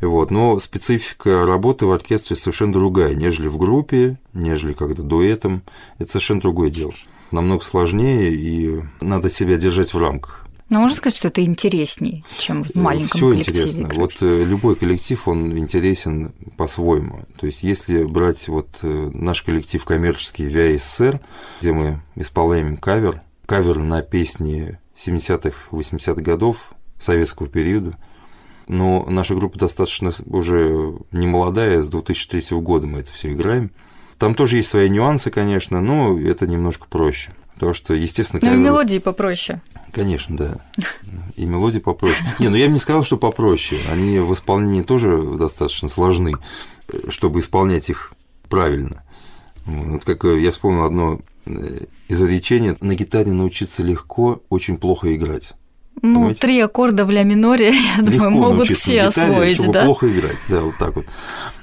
вот. 0.00 0.30
Но 0.30 0.58
специфика 0.60 1.46
работы 1.46 1.86
в 1.86 1.92
оркестре 1.92 2.36
совершенно 2.36 2.72
другая, 2.72 3.14
нежели 3.14 3.48
в 3.48 3.58
группе, 3.58 4.18
нежели 4.32 4.72
когда 4.72 5.02
дуэтом. 5.02 5.62
Это 5.98 6.10
совершенно 6.10 6.40
другое 6.40 6.70
дело. 6.70 6.92
Намного 7.30 7.64
сложнее, 7.64 8.32
и 8.32 8.82
надо 9.00 9.28
себя 9.30 9.56
держать 9.56 9.92
в 9.94 9.98
рамках. 9.98 10.44
Но 10.70 10.80
можно 10.80 10.96
сказать, 10.96 11.16
что 11.16 11.28
это 11.28 11.44
интереснее, 11.44 12.24
чем 12.38 12.64
в 12.64 12.74
маленьком 12.74 13.18
Всё 13.18 13.30
коллективе. 13.30 13.58
интересно. 13.58 13.80
играть? 13.82 13.96
Вот 13.96 14.16
э, 14.22 14.44
любой 14.44 14.76
коллектив, 14.76 15.28
он 15.28 15.56
интересен 15.58 16.32
по-своему. 16.56 17.26
То 17.36 17.46
есть, 17.46 17.62
если 17.62 18.02
брать 18.04 18.48
вот 18.48 18.68
э, 18.82 19.10
наш 19.12 19.42
коллектив 19.42 19.84
коммерческий 19.84 20.48
СССР, 20.48 21.20
где 21.60 21.72
мы 21.72 22.00
исполняем 22.16 22.78
кавер, 22.78 23.20
кавер 23.46 23.78
на 23.78 24.00
песни 24.02 24.78
70-х, 24.96 25.54
80-х 25.70 26.22
годов 26.22 26.72
советского 26.98 27.48
периода, 27.48 27.98
но 28.68 29.06
наша 29.08 29.34
группа 29.34 29.58
достаточно 29.58 30.12
уже 30.26 30.94
не 31.12 31.26
молодая, 31.26 31.82
с 31.82 31.88
2003 31.88 32.58
года 32.58 32.86
мы 32.86 33.00
это 33.00 33.12
все 33.12 33.32
играем. 33.32 33.70
Там 34.18 34.34
тоже 34.34 34.56
есть 34.56 34.68
свои 34.68 34.88
нюансы, 34.88 35.30
конечно, 35.30 35.80
но 35.80 36.18
это 36.18 36.46
немножко 36.46 36.86
проще. 36.88 37.32
Потому 37.54 37.72
что, 37.72 37.94
естественно, 37.94 38.40
Ну 38.42 38.54
и 38.54 38.56
мелодии 38.56 38.98
попроще. 38.98 39.62
Конечно, 39.92 40.36
да. 40.36 40.60
И 41.36 41.46
мелодии 41.46 41.78
попроще. 41.78 42.34
Не, 42.38 42.48
ну 42.48 42.56
я 42.56 42.66
бы 42.66 42.72
не 42.72 42.78
сказал, 42.78 43.04
что 43.04 43.16
попроще. 43.16 43.80
Они 43.90 44.18
в 44.18 44.32
исполнении 44.32 44.82
тоже 44.82 45.22
достаточно 45.38 45.88
сложны, 45.88 46.32
чтобы 47.08 47.40
исполнять 47.40 47.90
их 47.90 48.12
правильно. 48.48 49.04
Вот 49.66 50.04
как 50.04 50.24
э, 50.24 50.40
я 50.40 50.50
вспомнил 50.50 50.84
одно 50.84 51.20
э, 51.46 51.86
изречение, 52.08 52.76
на 52.80 52.94
гитаре 52.94 53.32
научиться 53.32 53.82
легко, 53.82 54.42
очень 54.50 54.76
плохо 54.76 55.14
играть. 55.14 55.54
Ну, 56.02 56.14
Понимаете? 56.14 56.40
три 56.40 56.60
аккорда 56.60 57.04
в 57.04 57.10
ля 57.10 57.22
миноре, 57.22 57.70
я 57.96 58.02
Легко 58.02 58.10
думаю, 58.10 58.30
могут 58.30 58.68
все 58.68 59.06
гитаре, 59.06 59.06
освоить, 59.06 59.54
чтобы 59.54 59.72
да? 59.72 59.84
плохо 59.84 60.12
играть, 60.12 60.38
да, 60.48 60.60
вот 60.60 60.76
так 60.78 60.96
вот. 60.96 61.06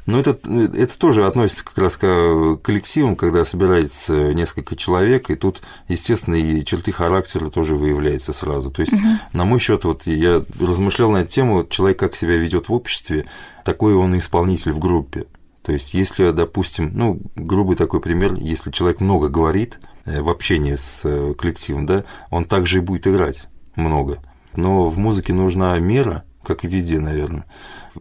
Но 0.08 0.20
это, 0.20 0.32
это 0.76 1.00
тоже 1.00 1.28
относится 1.28 1.64
как 1.64 1.78
раз 1.78 1.96
к 1.96 2.58
коллективам, 2.64 3.16
когда 3.16 3.46
собирается 3.46 4.34
несколько 4.34 4.76
человек, 4.76 5.30
и 5.30 5.36
тут, 5.36 5.62
естественно, 5.88 6.36
и 6.36 6.66
черты 6.66 6.92
характера 6.92 7.50
тоже 7.50 7.76
выявляются 7.76 8.34
сразу. 8.34 8.72
То 8.72 8.82
есть, 8.82 8.94
на 9.34 9.46
мой 9.46 9.60
счет, 9.60 9.84
вот 9.84 10.08
я 10.08 10.44
размышлял 10.60 11.12
на 11.12 11.18
эту 11.18 11.30
тему, 11.32 11.68
человек 11.70 12.00
как 12.00 12.16
себя 12.16 12.36
ведет 12.38 12.68
в 12.68 12.74
обществе, 12.74 13.26
такой 13.64 13.94
он 13.94 14.16
и 14.16 14.20
исполнитель 14.20 14.72
в 14.72 14.80
группе. 14.80 15.28
То 15.62 15.72
есть, 15.72 15.94
если, 15.94 16.32
допустим, 16.32 16.92
ну, 16.96 17.22
грубый 17.36 17.76
такой 17.76 18.02
пример, 18.02 18.34
если 18.40 18.72
человек 18.72 19.00
много 19.00 19.30
говорит 19.30 19.80
э, 20.06 20.20
в 20.22 20.30
общении 20.30 20.76
с 20.76 21.02
э, 21.04 21.36
коллективом, 21.38 21.86
да, 21.86 22.04
он 22.32 22.46
также 22.46 22.80
и 22.80 22.82
будет 22.82 23.06
играть 23.06 23.48
много. 23.76 24.20
Но 24.56 24.88
в 24.88 24.98
музыке 24.98 25.34
нужна 25.34 25.78
мера, 25.80 26.24
как 26.44 26.66
и 26.66 26.68
везде, 26.68 27.00
наверное, 27.00 27.46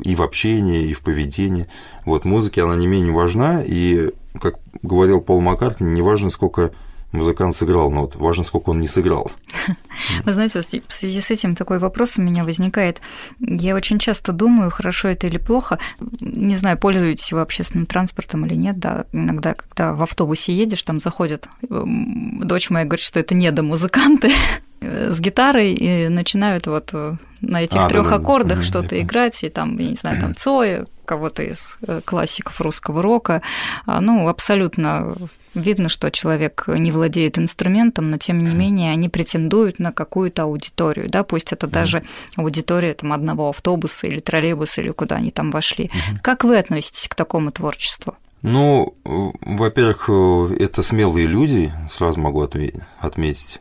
и 0.00 0.14
в 0.14 0.22
общении, 0.22 0.86
и 0.86 0.94
в 0.94 1.00
поведении. 1.00 1.68
Вот 2.04 2.24
музыке 2.24 2.62
она 2.62 2.76
не 2.76 2.86
менее 2.86 3.12
важна, 3.12 3.62
и, 3.62 4.10
как 4.40 4.58
говорил 4.82 5.20
Пол 5.20 5.40
Маккартни, 5.40 5.88
не 5.88 6.02
важно, 6.02 6.30
сколько 6.30 6.72
музыкант 7.12 7.56
сыграл 7.56 7.90
нот, 7.90 8.16
важно, 8.16 8.44
сколько 8.44 8.70
он 8.70 8.80
не 8.80 8.88
сыграл. 8.88 9.30
Вы 10.24 10.32
знаете, 10.32 10.58
вот 10.60 10.66
в 10.88 10.92
связи 10.92 11.20
с 11.20 11.30
этим 11.30 11.54
такой 11.54 11.78
вопрос 11.78 12.18
у 12.18 12.22
меня 12.22 12.44
возникает. 12.44 13.00
Я 13.40 13.74
очень 13.74 13.98
часто 13.98 14.32
думаю, 14.32 14.70
хорошо 14.70 15.08
это 15.08 15.26
или 15.26 15.38
плохо. 15.38 15.78
Не 16.20 16.54
знаю, 16.54 16.78
пользуетесь 16.78 17.32
вы 17.32 17.40
общественным 17.40 17.86
транспортом 17.86 18.46
или 18.46 18.54
нет. 18.54 18.78
Да, 18.78 19.06
иногда, 19.12 19.54
когда 19.54 19.92
в 19.92 20.02
автобусе 20.02 20.52
едешь, 20.54 20.82
там 20.82 21.00
заходят. 21.00 21.48
эм, 21.68 22.40
Дочь 22.44 22.70
моя 22.70 22.84
говорит, 22.84 23.04
что 23.04 23.20
это 23.20 23.34
недомузыканты 23.34 24.30
с 24.80 25.20
гитарой 25.20 25.72
и 25.72 26.08
начинают 26.08 26.66
вот 26.66 26.90
э, 26.92 27.16
на 27.40 27.62
этих 27.62 27.80
А, 27.80 27.88
трех 27.88 28.04
да-да-да. 28.04 28.22
аккордах 28.22 28.58
Мгм, 28.58 28.64
что-то 28.66 28.88
понял. 28.90 29.02
играть, 29.02 29.42
и 29.44 29.48
там, 29.48 29.76
я 29.78 29.88
не 29.90 29.96
знаю, 29.96 30.20
там 30.20 30.34
Цоя, 30.34 30.86
кого-то 31.04 31.42
из 31.42 31.78
э, 31.86 32.00
классиков 32.04 32.60
русского 32.60 33.02
рока. 33.02 33.42
А, 33.86 34.00
Ну, 34.00 34.28
абсолютно 34.28 35.14
видно, 35.54 35.88
что 35.88 36.10
человек 36.10 36.64
не 36.68 36.92
владеет 36.92 37.36
инструментом, 37.38 38.10
но 38.10 38.18
тем 38.18 38.44
не 38.44 38.54
менее 38.54 38.92
они 38.92 39.08
претендуют 39.08 39.80
на 39.80 39.92
какую-то 39.92 40.44
аудиторию, 40.44 41.08
да, 41.10 41.24
пусть 41.24 41.52
это 41.52 41.66
даже 41.66 42.04
аудитория 42.36 42.94
там 42.94 43.12
одного 43.12 43.48
автобуса 43.48 44.06
или 44.06 44.18
троллейбуса 44.20 44.80
или 44.82 44.90
куда 44.92 45.16
они 45.16 45.30
там 45.32 45.50
вошли. 45.50 45.90
Как 46.22 46.44
вы 46.44 46.56
относитесь 46.56 47.08
к 47.08 47.14
такому 47.16 47.50
творчеству? 47.50 48.14
Ну, 48.42 48.94
во-первых, 49.04 50.08
э, 50.08 50.56
это 50.60 50.82
смелые 50.82 51.26
люди, 51.26 51.72
сразу 51.90 52.20
могу 52.20 52.42
отме- 52.44 52.80
отметить. 53.00 53.60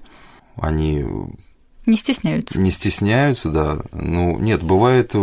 Они 0.62 1.06
Не 1.86 1.98
стесняются? 1.98 2.60
не 2.60 2.72
стесняются, 2.72 3.50
да. 3.50 3.80
Ну, 3.94 4.38
нет, 4.40 4.64
бывает, 4.64 5.14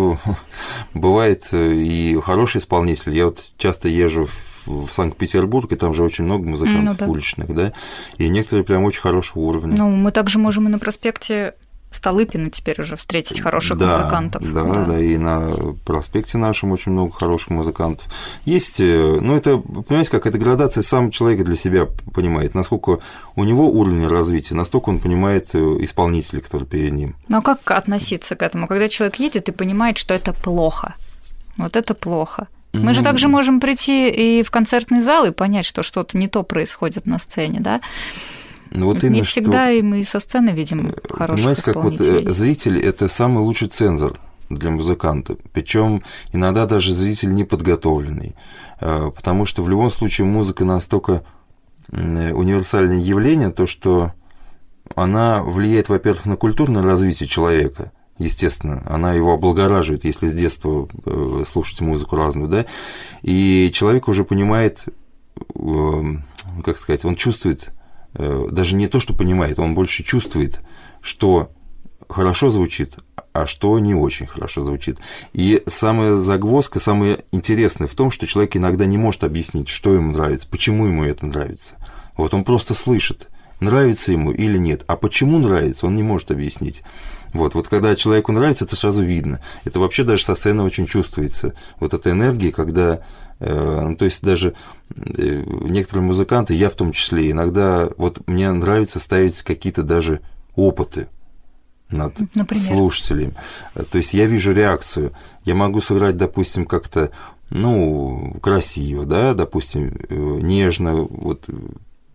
бывает 0.95 1.49
э, 1.53 1.75
и 1.75 2.19
хороший 2.21 2.59
исполнитель. 2.59 3.15
Я 3.15 3.27
вот 3.27 3.43
часто 3.59 3.89
езжу 3.89 4.27
в 4.27 4.57
в 4.67 4.89
Санкт-Петербург, 4.89 5.71
и 5.73 5.77
там 5.77 5.95
же 5.95 6.03
очень 6.03 6.25
много 6.25 6.49
музыкантов 6.49 6.95
Ну 7.01 7.07
да. 7.07 7.07
уличных, 7.07 7.55
да, 7.55 7.73
и 8.19 8.29
некоторые 8.29 8.65
прям 8.65 8.83
очень 8.83 9.01
хорошего 9.01 9.43
уровня. 9.45 9.77
Ну, 9.79 9.91
мы 9.91 10.11
также 10.11 10.39
можем 10.41 10.67
и 10.67 10.71
на 10.71 10.79
проспекте 10.81 11.55
Столыпина 11.97 12.51
теперь 12.51 12.81
уже 12.81 12.97
встретить 12.97 13.41
хороших 13.41 13.79
да, 13.79 13.93
музыкантов. 13.93 14.53
Да, 14.53 14.85
да, 14.85 15.01
и 15.01 15.17
на 15.17 15.53
проспекте 15.85 16.37
нашем 16.37 16.73
очень 16.73 16.93
много 16.93 17.13
хороших 17.13 17.51
музыкантов. 17.51 18.07
Есть, 18.45 18.81
э, 18.81 19.19
ну, 19.21 19.35
это, 19.35 19.57
понимаете, 19.57 20.11
как 20.11 20.27
это 20.27 20.37
градация 20.37 20.83
сам 20.83 21.11
человек 21.11 21.45
для 21.45 21.57
себя 21.57 21.89
понимает, 22.13 22.55
насколько 22.55 22.99
у 23.35 23.45
него 23.45 23.71
уровень 23.71 24.07
развития, 24.07 24.55
настолько 24.55 24.91
он 24.91 24.99
понимает 24.99 25.55
э, 25.55 25.59
исполнителя, 25.59 26.43
который 26.43 26.67
перед 26.67 26.93
ним. 26.93 27.17
Ну 27.29 27.39
а 27.39 27.43
как 27.43 27.71
относиться 27.71 28.37
к 28.37 28.43
этому, 28.43 28.67
когда 28.67 28.89
человек 28.89 29.17
едет 29.17 29.49
и 29.49 29.53
понимает, 29.53 29.97
что 29.97 30.13
это 30.13 30.35
плохо? 30.35 30.95
Вот 31.57 31.77
это 31.77 31.95
плохо. 31.95 32.49
Мы 32.75 32.93
же 32.93 33.03
также 33.03 33.29
можем 33.29 33.59
прийти 33.59 34.11
и 34.11 34.43
в 34.43 34.51
концертный 34.51 35.01
зал 35.01 35.25
и 35.25 35.31
понять, 35.31 35.65
что 35.65 35.83
что-то 35.83 36.19
не 36.19 36.29
то 36.29 36.43
происходит 36.43 37.07
на 37.07 37.19
сцене, 37.19 37.61
да? 37.61 37.81
Ну, 38.71 38.87
вот 38.87 39.03
не 39.03 39.09
именно 39.09 39.25
всегда 39.25 39.71
и 39.71 39.83
мы 39.83 40.05
со 40.05 40.19
сцены 40.21 40.51
видим 40.51 40.95
хороших 41.09 41.37
Понимаете, 41.37 41.63
как 41.63 41.77
вот 41.77 42.01
э, 42.01 42.33
зритель 42.33 42.79
это 42.79 43.09
самый 43.09 43.43
лучший 43.43 43.69
цензор 43.69 44.19
для 44.49 44.71
музыканта. 44.71 45.37
Причем 45.53 46.03
иногда 46.33 46.67
даже 46.67 46.93
зритель 46.93 47.35
неподготовленный. 47.35 48.35
Э, 48.81 49.11
Потому 49.15 49.45
что 49.45 49.63
в 49.63 49.69
любом 49.69 49.91
случае 49.91 50.27
музыка 50.27 50.65
настолько 50.65 51.25
м, 51.91 52.37
универсальное 52.37 52.99
явление, 52.99 53.51
то 53.51 53.67
что 53.67 54.13
она 54.95 55.43
влияет, 55.43 55.89
во-первых, 55.89 56.27
на 56.27 56.37
культурное 56.37 56.83
развитие 56.83 57.29
человека. 57.29 57.93
Естественно, 58.19 58.83
она 58.87 59.13
его 59.13 59.35
облагораживает, 59.35 60.05
если 60.05 60.29
с 60.29 60.33
детства 60.33 60.89
э, 61.05 61.43
слушать 61.47 61.81
музыку 61.81 62.17
разную, 62.17 62.49
да, 62.49 62.67
и 63.23 63.71
человек 63.75 64.09
уже 64.09 64.25
понимает, 64.25 64.85
э, 65.55 66.03
как 66.65 66.79
сказать, 66.79 67.05
он 67.05 67.17
чувствует, 67.17 67.69
э, 67.69 67.86
даже 68.19 68.75
не 68.75 68.89
то, 68.89 69.01
что 69.01 69.15
понимает, 69.15 69.59
он 69.59 69.75
больше 69.75 70.03
чувствует, 70.03 70.61
что 71.01 71.51
хорошо 72.09 72.51
звучит, 72.51 72.95
а 73.33 73.47
что 73.47 73.79
не 73.79 73.95
очень 73.95 74.27
хорошо 74.27 74.65
звучит. 74.65 74.99
И 75.33 75.63
самая 75.67 76.15
загвоздка, 76.15 76.81
самое 76.81 77.25
интересное 77.33 77.87
в 77.87 77.95
том, 77.95 78.11
что 78.11 78.27
человек 78.27 78.57
иногда 78.57 78.87
не 78.87 78.99
может 78.99 79.25
объяснить, 79.25 79.69
что 79.69 79.95
ему 79.95 80.13
нравится, 80.13 80.49
почему 80.49 80.87
ему 80.87 81.05
это 81.05 81.27
нравится. 81.27 81.75
Вот 82.17 82.33
он 82.33 82.45
просто 82.45 82.75
слышит, 82.75 83.29
нравится 83.61 84.13
ему 84.13 84.33
или 84.33 84.59
нет. 84.59 84.85
А 84.87 84.97
почему 84.97 85.39
нравится, 85.39 85.87
он 85.87 85.97
не 85.97 86.03
может 86.03 86.31
объяснить. 86.31 86.83
Вот, 87.33 87.55
вот 87.55 87.69
когда 87.69 87.95
человеку 87.95 88.33
нравится, 88.33 88.65
это 88.65 88.77
сразу 88.77 89.03
видно. 89.03 89.41
Это 89.65 89.81
вообще 89.81 90.05
даже 90.05 90.25
со 90.25 90.35
сцены 90.35 90.63
очень 90.63 90.87
чувствуется. 90.87 91.55
Вот 91.81 91.93
эта 91.93 92.11
энергия, 92.11 92.53
когда 92.53 92.95
э, 92.95 93.01
ну, 93.41 93.97
то 93.97 94.05
есть 94.05 94.23
даже 94.23 94.55
э, 94.95 95.45
некоторые 95.47 96.05
музыканты, 96.05 96.55
я 96.55 96.71
в 96.71 96.75
том 96.75 96.93
числе, 96.93 97.31
иногда 97.31 97.89
вот 97.97 98.27
мне 98.27 98.51
нравится 98.51 98.99
ставить 99.01 99.43
какие-то 99.43 99.83
даже 99.83 100.21
опыты 100.55 101.09
над 101.91 102.19
Например? 102.35 102.65
слушателем. 102.65 103.35
То 103.75 103.99
есть 103.99 104.15
я 104.15 104.27
вижу 104.27 104.53
реакцию. 104.53 105.13
Я 105.45 105.55
могу 105.55 105.81
сыграть, 105.81 106.17
допустим, 106.17 106.65
как-то, 106.67 107.11
ну, 107.51 108.37
красиво, 108.43 109.05
да, 109.05 109.35
допустим, 109.35 109.97
э, 110.09 110.15
нежно, 110.15 110.95
вот 110.95 111.45
э, 111.49 111.53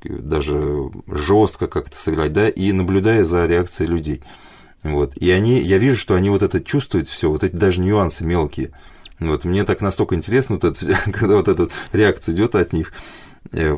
даже 0.04 0.90
жестко 1.08 1.68
как-то 1.68 1.96
сыграть, 1.96 2.34
да, 2.34 2.50
и 2.50 2.72
наблюдая 2.72 3.24
за 3.24 3.46
реакцией 3.46 3.90
людей. 3.90 4.22
Вот. 4.84 5.16
И 5.18 5.30
они, 5.30 5.60
я 5.62 5.78
вижу, 5.78 5.96
что 5.96 6.16
они 6.16 6.30
вот 6.30 6.42
это 6.42 6.60
чувствуют 6.60 7.08
все, 7.08 7.30
вот 7.30 7.44
эти 7.44 7.56
даже 7.56 7.82
нюансы 7.82 8.24
мелкие. 8.24 8.72
Вот. 9.22 9.46
Мне 9.46 9.64
так 9.64 9.80
настолько 9.80 10.16
интересно, 10.16 10.56
вот 10.56 10.66
это, 10.66 10.86
когда 11.12 11.36
вот 11.38 11.48
эта 11.48 11.70
реакция 11.94 12.36
идет 12.36 12.56
от 12.56 12.74
них. 12.74 12.92
Э, 13.54 13.78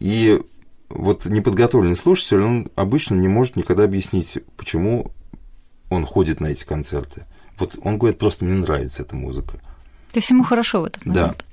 И 0.00 0.40
вот 0.88 1.26
неподготовленный 1.26 1.96
слушатель, 1.96 2.40
он 2.40 2.70
обычно 2.74 3.14
не 3.14 3.28
может 3.28 3.54
никогда 3.56 3.84
объяснить, 3.84 4.38
почему 4.56 5.12
он 5.90 6.04
ходит 6.06 6.40
на 6.40 6.46
эти 6.48 6.64
концерты. 6.64 7.24
Вот 7.58 7.76
он 7.82 7.98
говорит, 7.98 8.18
просто 8.18 8.44
мне 8.44 8.54
нравится 8.54 9.02
эта 9.02 9.14
музыка. 9.14 9.60
Ты 10.12 10.20
всему 10.20 10.42
хорошо 10.42 10.80
в 10.80 10.84
этот 10.86 11.02
Да. 11.04 11.20
момент. 11.22 11.44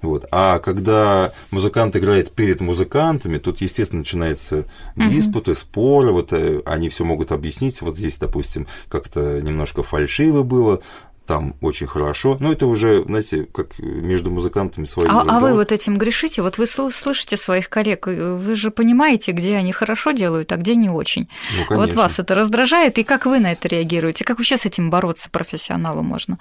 Вот. 0.00 0.26
А 0.30 0.60
когда 0.60 1.32
музыкант 1.50 1.96
играет 1.96 2.30
перед 2.30 2.60
музыкантами, 2.60 3.38
тут, 3.38 3.60
естественно, 3.60 3.98
начинаются 4.00 4.64
диспуты, 4.94 5.56
споры, 5.56 6.12
вот 6.12 6.32
э, 6.32 6.62
они 6.66 6.88
все 6.88 7.04
могут 7.04 7.32
объяснить. 7.32 7.82
Вот 7.82 7.98
здесь, 7.98 8.16
допустим, 8.16 8.68
как-то 8.88 9.42
немножко 9.42 9.82
фальшиво 9.82 10.44
было, 10.44 10.80
там 11.28 11.54
очень 11.60 11.86
хорошо. 11.86 12.38
Но 12.40 12.50
это 12.50 12.66
уже, 12.66 13.04
знаете, 13.04 13.46
как 13.52 13.78
между 13.78 14.30
музыкантами 14.30 14.86
свои 14.86 15.06
а, 15.06 15.20
а 15.28 15.40
вы 15.40 15.52
вот 15.52 15.72
этим 15.72 15.98
грешите? 15.98 16.40
Вот 16.40 16.56
вы 16.56 16.66
слышите 16.66 17.36
своих 17.36 17.68
коллег, 17.68 18.06
вы 18.06 18.54
же 18.54 18.70
понимаете, 18.70 19.32
где 19.32 19.56
они 19.56 19.72
хорошо 19.72 20.12
делают, 20.12 20.52
а 20.52 20.56
где 20.56 20.74
не 20.74 20.88
очень. 20.88 21.28
Ну, 21.68 21.76
вот 21.76 21.92
вас 21.92 22.18
это 22.18 22.34
раздражает, 22.34 22.96
и 22.96 23.02
как 23.02 23.26
вы 23.26 23.40
на 23.40 23.52
это 23.52 23.68
реагируете? 23.68 24.24
Как 24.24 24.38
вообще 24.38 24.56
с 24.56 24.64
этим 24.64 24.88
бороться 24.88 25.28
профессионалу 25.30 26.02
можно? 26.02 26.38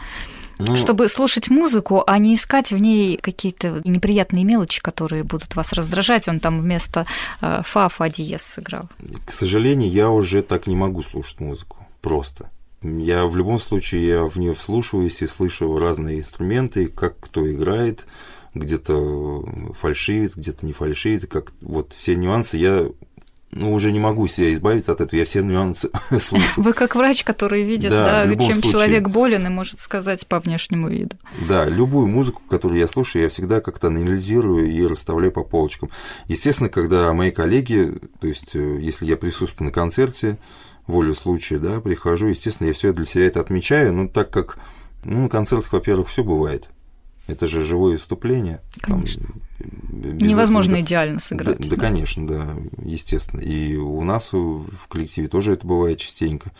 Ну, 0.57 0.77
Чтобы 0.77 1.09
слушать 1.09 1.49
музыку, 1.49 2.03
а 2.07 2.17
не 2.17 2.35
искать 2.35 2.71
в 2.71 2.77
ней 2.77 3.17
какие-то 3.17 3.81
неприятные 3.83 4.45
мелочи, 4.45 4.81
которые 4.81 5.23
будут 5.23 5.55
вас 5.55 5.73
раздражать. 5.73 6.29
Он 6.29 6.39
там 6.39 6.61
вместо 6.61 7.05
э, 7.41 7.61
фа, 7.63 7.89
фа 7.89 8.09
диез 8.09 8.41
сыграл. 8.41 8.89
К 9.25 9.31
сожалению, 9.31 9.91
я 9.91 10.09
уже 10.09 10.41
так 10.41 10.65
не 10.65 10.75
могу 10.75 11.03
слушать 11.03 11.41
музыку. 11.41 11.77
Просто. 12.01 12.49
Я 12.99 13.25
в 13.25 13.35
любом 13.35 13.59
случае 13.59 14.07
я 14.07 14.23
в 14.23 14.37
нее 14.37 14.53
вслушиваюсь 14.53 15.21
и 15.21 15.27
слышу 15.27 15.77
разные 15.77 16.19
инструменты, 16.19 16.87
как 16.87 17.19
кто 17.19 17.49
играет, 17.49 18.05
где-то 18.53 19.43
фальшивит, 19.73 20.35
где-то 20.35 20.65
не 20.65 20.73
фальшивит, 20.73 21.27
как 21.27 21.53
вот 21.61 21.93
все 21.93 22.15
нюансы 22.15 22.57
я 22.57 22.89
ну, 23.51 23.73
уже 23.73 23.91
не 23.91 23.99
могу 23.99 24.27
себя 24.27 24.51
избавиться 24.51 24.91
от 24.91 25.01
этого, 25.01 25.19
я 25.19 25.25
все 25.25 25.41
нюансы 25.41 25.89
слышу. 26.19 26.61
Вы 26.61 26.73
как 26.73 26.95
врач, 26.95 27.23
который 27.23 27.63
видит, 27.63 27.91
да, 27.91 28.25
да 28.25 28.35
чем 28.35 28.55
случае. 28.55 28.71
человек 28.71 29.07
болен 29.09 29.45
и 29.47 29.49
может 29.49 29.79
сказать 29.79 30.27
по 30.27 30.39
внешнему 30.39 30.89
виду. 30.89 31.15
Да, 31.47 31.65
любую 31.65 32.07
музыку, 32.07 32.41
которую 32.49 32.79
я 32.79 32.87
слушаю, 32.87 33.23
я 33.23 33.29
всегда 33.29 33.61
как-то 33.61 33.87
анализирую 33.87 34.69
и 34.69 34.85
расставляю 34.85 35.31
по 35.31 35.43
полочкам. 35.43 35.89
Естественно, 36.27 36.69
когда 36.69 37.11
мои 37.13 37.31
коллеги, 37.31 37.99
то 38.19 38.27
есть 38.27 38.55
э, 38.55 38.79
если 38.81 39.05
я 39.05 39.17
присутствую 39.17 39.67
на 39.67 39.73
концерте, 39.73 40.37
волю 40.87 41.13
случая, 41.13 41.57
да, 41.57 41.79
прихожу, 41.79 42.27
естественно, 42.27 42.67
я 42.67 42.73
все 42.73 42.93
для 42.93 43.05
себя 43.05 43.27
это 43.27 43.39
отмечаю, 43.39 43.93
ну, 43.93 44.09
так 44.09 44.31
как 44.31 44.57
ну, 45.03 45.23
на 45.23 45.29
концертах, 45.29 45.71
во-первых, 45.73 46.09
все 46.09 46.23
бывает. 46.23 46.69
Это 47.27 47.45
же 47.45 47.65
живое 47.65 47.93
выступление. 47.93 48.61
Конечно. 48.81 49.25
Там, 49.25 50.17
Невозможно 50.17 50.71
этого, 50.71 50.81
идеально 50.85 51.19
сыграть. 51.19 51.59
Да, 51.59 51.75
да, 51.75 51.75
конечно, 51.75 52.25
да, 52.25 52.55
естественно. 52.83 53.41
И 53.41 53.75
у 53.75 54.01
нас 54.03 54.31
в 54.31 54.87
коллективе 54.87 55.27
тоже 55.27 55.53
это 55.53 55.67
бывает 55.67 55.99
частенько. 55.99 56.51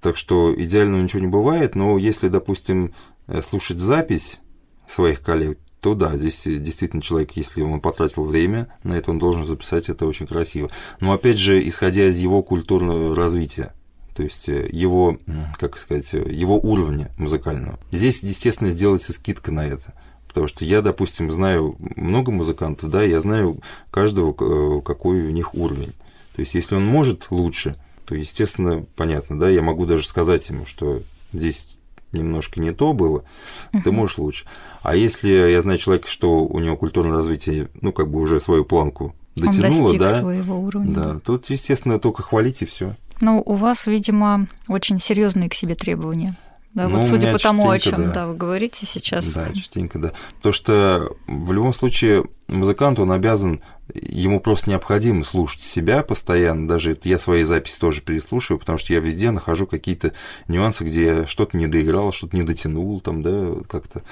Так 0.00 0.16
что 0.16 0.54
идеального 0.54 1.02
ничего 1.02 1.20
не 1.20 1.26
бывает, 1.28 1.74
но 1.74 1.98
если, 1.98 2.28
допустим, 2.28 2.94
э, 3.26 3.42
слушать 3.42 3.78
запись 3.78 4.40
своих 4.86 5.20
коллег, 5.20 5.58
то 5.84 5.94
да, 5.94 6.16
здесь 6.16 6.44
действительно 6.46 7.02
человек, 7.02 7.32
если 7.32 7.60
он 7.60 7.78
потратил 7.78 8.24
время 8.24 8.68
на 8.84 8.94
это, 8.94 9.10
он 9.10 9.18
должен 9.18 9.44
записать 9.44 9.90
это 9.90 10.06
очень 10.06 10.26
красиво. 10.26 10.70
Но 10.98 11.12
опять 11.12 11.36
же, 11.36 11.60
исходя 11.68 12.06
из 12.08 12.16
его 12.16 12.42
культурного 12.42 13.14
развития, 13.14 13.74
то 14.16 14.22
есть 14.22 14.48
э, 14.48 14.66
его, 14.72 15.18
как 15.58 15.76
сказать, 15.76 16.10
его 16.14 16.58
уровня 16.58 17.10
музыкального. 17.18 17.78
Здесь, 17.92 18.22
естественно, 18.22 18.70
сделается 18.70 19.12
скидка 19.12 19.52
на 19.52 19.66
это. 19.66 19.92
Потому 20.26 20.46
что 20.46 20.64
я, 20.64 20.80
допустим, 20.80 21.30
знаю 21.30 21.76
много 21.96 22.32
музыкантов, 22.32 22.88
да, 22.88 23.02
я 23.02 23.20
знаю 23.20 23.60
каждого, 23.90 24.30
э, 24.30 24.80
какой 24.80 25.20
у 25.20 25.30
них 25.32 25.54
уровень. 25.54 25.92
То 26.34 26.40
есть, 26.40 26.54
если 26.54 26.76
он 26.76 26.86
может 26.86 27.26
лучше, 27.28 27.76
то, 28.06 28.14
естественно, 28.14 28.86
понятно, 28.96 29.38
да, 29.38 29.50
я 29.50 29.60
могу 29.60 29.84
даже 29.84 30.06
сказать 30.06 30.48
ему, 30.48 30.64
что 30.64 31.02
здесь 31.34 31.78
немножко 32.18 32.60
не 32.60 32.72
то 32.72 32.92
было, 32.92 33.24
uh-huh. 33.72 33.82
ты 33.82 33.92
можешь 33.92 34.18
лучше. 34.18 34.46
А 34.82 34.96
если 34.96 35.30
я 35.30 35.60
знаю 35.60 35.78
человека, 35.78 36.08
что 36.08 36.44
у 36.44 36.58
него 36.58 36.76
культурное 36.76 37.12
развитие, 37.12 37.68
ну, 37.80 37.92
как 37.92 38.10
бы 38.10 38.20
уже 38.20 38.40
свою 38.40 38.64
планку 38.64 39.14
дотянуло, 39.36 39.90
Он 39.90 39.98
да, 39.98 40.16
своего 40.16 40.58
уровня. 40.58 40.94
Да, 40.94 41.20
тут, 41.20 41.50
естественно, 41.50 41.98
только 41.98 42.22
хвалить 42.22 42.62
и 42.62 42.66
все. 42.66 42.94
Ну, 43.20 43.42
у 43.44 43.54
вас, 43.54 43.86
видимо, 43.86 44.48
очень 44.68 44.98
серьезные 44.98 45.48
к 45.48 45.54
себе 45.54 45.74
требования. 45.74 46.36
Да, 46.74 46.88
ну, 46.88 46.98
вот 46.98 47.06
судя 47.06 47.32
по 47.32 47.38
тому, 47.38 47.70
о 47.70 47.78
чем 47.78 48.06
да. 48.06 48.12
да, 48.12 48.26
вы 48.26 48.34
говорите 48.34 48.84
сейчас. 48.84 49.32
Да, 49.32 49.52
частенько, 49.52 49.98
да. 49.98 50.12
Потому 50.36 50.52
что 50.52 51.16
в 51.28 51.52
любом 51.52 51.72
случае 51.72 52.24
музыкант, 52.48 52.98
он 52.98 53.12
обязан, 53.12 53.60
ему 53.94 54.40
просто 54.40 54.70
необходимо 54.70 55.24
слушать 55.24 55.62
себя 55.62 56.02
постоянно. 56.02 56.66
Даже 56.66 56.98
я 57.04 57.18
свои 57.18 57.44
записи 57.44 57.78
тоже 57.78 58.00
переслушиваю, 58.00 58.58
потому 58.58 58.78
что 58.78 58.92
я 58.92 58.98
везде 58.98 59.30
нахожу 59.30 59.68
какие-то 59.68 60.14
нюансы, 60.48 60.82
где 60.82 61.04
я 61.04 61.26
что-то 61.28 61.56
не 61.56 61.68
доиграл, 61.68 62.12
что-то 62.12 62.36
не 62.36 62.42
дотянул, 62.42 63.00
там, 63.00 63.22
да, 63.22 63.52
как-то. 63.68 64.02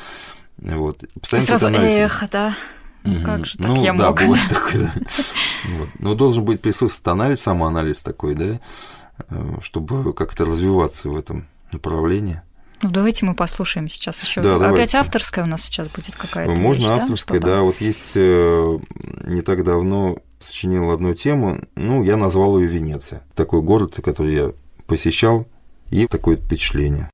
Вот. 0.57 1.05
Постоянно 1.21 1.45
И 1.45 1.49
сразу 1.49 1.67
эх, 1.67 2.25
да. 2.31 2.55
Ну, 3.03 3.25
как 3.25 3.47
же 3.47 3.59
так 3.59 3.67
ну, 3.67 3.83
я 3.83 3.93
да, 3.95 4.11
мог? 4.11 4.21
бывает 4.21 4.49
да. 4.75 4.93
вот. 5.79 5.89
Но 5.99 6.15
должен 6.15 6.45
быть 6.45 6.63
присутствовать 6.63 7.09
анализ, 7.09 7.41
самоанализ 7.41 8.01
такой, 8.03 8.37
да, 8.37 8.61
э, 9.29 9.57
чтобы 9.63 10.13
как-то 10.13 10.45
развиваться 10.45 11.09
в 11.09 11.17
этом 11.17 11.49
направлении. 11.73 12.43
Ну, 12.83 12.91
давайте 12.91 13.25
мы 13.25 13.35
послушаем 13.35 13.89
сейчас 13.89 14.23
еще. 14.23 14.41
Да, 14.41 14.57
Опять 14.57 14.69
давайте. 14.69 14.99
авторская 14.99 15.45
у 15.45 15.49
нас 15.49 15.63
сейчас 15.63 15.89
будет 15.89 16.17
какая-то. 16.17 16.61
Можно 16.61 16.83
вещь, 16.83 16.91
авторская, 16.91 17.41
да? 17.41 17.57
да. 17.57 17.61
Вот 17.63 17.81
есть 17.81 18.13
э, 18.17 18.79
не 19.25 19.43
так 19.43 19.65
давно 19.65 20.19
сочинил 20.41 20.91
одну 20.91 21.15
тему, 21.15 21.61
ну, 21.77 22.03
я 22.03 22.17
назвал 22.17 22.59
ее 22.59 22.67
Венеция. 22.67 23.23
Такой 23.37 23.63
город, 23.63 24.01
который 24.03 24.35
я 24.35 24.53
посещал, 24.87 25.47
и 25.91 26.07
такое 26.09 26.37
впечатление. 26.37 27.11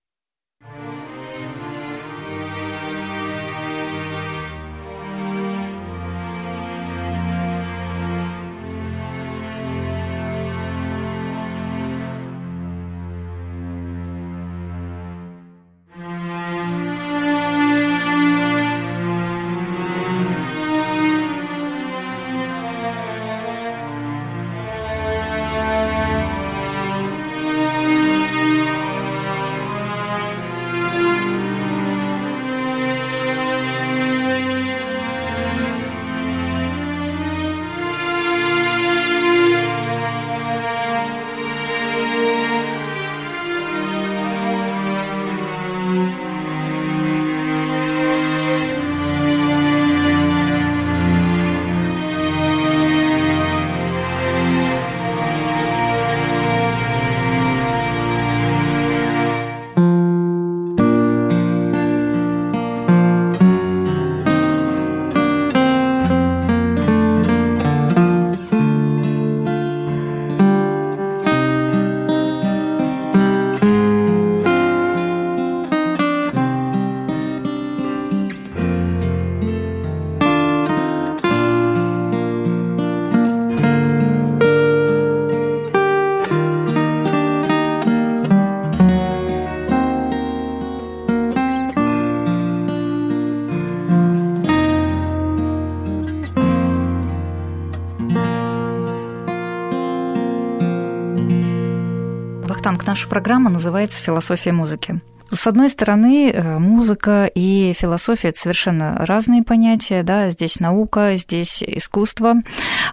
Наша 102.99 103.09
программа 103.11 103.49
называется 103.49 104.03
«Философия 104.03 104.51
музыки». 104.51 105.01
С 105.31 105.47
одной 105.47 105.69
стороны, 105.69 106.33
э, 106.33 106.59
музыка 106.59 107.31
и 107.33 107.73
философия– 107.73 108.29
это 108.31 108.41
совершенно 108.41 108.97
разные 109.07 109.45
понятия, 109.45 110.03
да, 110.03 110.31
здесь 110.31 110.59
наука, 110.59 111.15
здесь 111.15 111.63
искусство, 111.63 112.35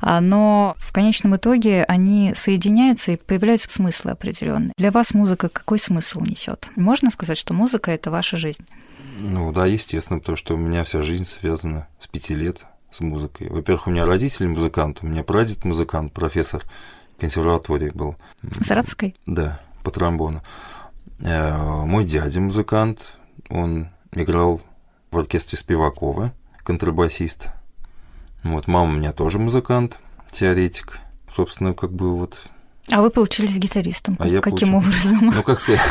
а, 0.01 0.21
но 0.21 0.75
в 0.77 0.93
конечном 0.93 1.37
итоге 1.37 1.83
они 1.85 2.33
соединяются 2.35 3.13
и 3.13 3.15
появляются 3.15 3.67
смыслы 3.71 4.11
определенные. 4.11 4.73
Для 4.77 4.91
вас 4.91 5.15
музыка 5.15 5.49
какой 5.49 5.79
смысл 5.79 6.21
несет? 6.21 6.69
Можно 6.75 7.09
сказать, 7.09 7.39
что 7.39 7.55
музыка– 7.55 7.89
это 7.91 8.11
ваша 8.11 8.37
жизнь? 8.37 8.63
Ну 9.17 9.51
да, 9.51 9.65
естественно, 9.65 10.19
потому 10.19 10.37
что 10.37 10.53
у 10.53 10.57
меня 10.57 10.83
вся 10.83 11.01
жизнь 11.01 11.25
связана 11.25 11.87
с 11.99 12.05
пяти 12.05 12.35
лет 12.35 12.63
с 12.91 12.99
музыкой. 12.99 13.49
Во-первых, 13.49 13.87
у 13.87 13.89
меня 13.89 14.05
родители 14.05 14.45
музыканты, 14.45 14.99
у 15.03 15.09
меня 15.09 15.23
прадед 15.23 15.65
музыкант, 15.65 16.13
профессор 16.13 16.61
консерватории 17.19 17.89
был. 17.89 18.17
Саратовской? 18.61 19.15
Да, 19.25 19.61
по 19.85 19.91
тромбону. 19.91 20.41
Э, 21.19 21.85
мой 21.85 22.03
дядя 22.03 22.41
музыкант, 22.41 23.17
он 23.49 23.89
играл 24.11 24.59
в 25.11 25.17
оркестре 25.17 25.57
Спивакова, 25.57 26.33
контрабасист. 26.63 27.49
Вот 28.43 28.67
мама 28.67 28.91
у 28.91 28.95
меня 28.97 29.13
тоже 29.13 29.37
музыкант, 29.39 29.99
теоретик. 30.31 30.99
Собственно, 31.33 31.73
как 31.73 31.93
бы 31.93 32.17
вот 32.17 32.47
а 32.91 33.01
вы 33.01 33.09
получились 33.09 33.57
гитаристом? 33.57 34.15
А 34.19 34.27
я 34.27 34.41
Каким 34.41 34.71
получил... 34.71 34.77
образом? 34.77 35.33
Ну, 35.35 35.43
как 35.43 35.59
сказать, 35.59 35.81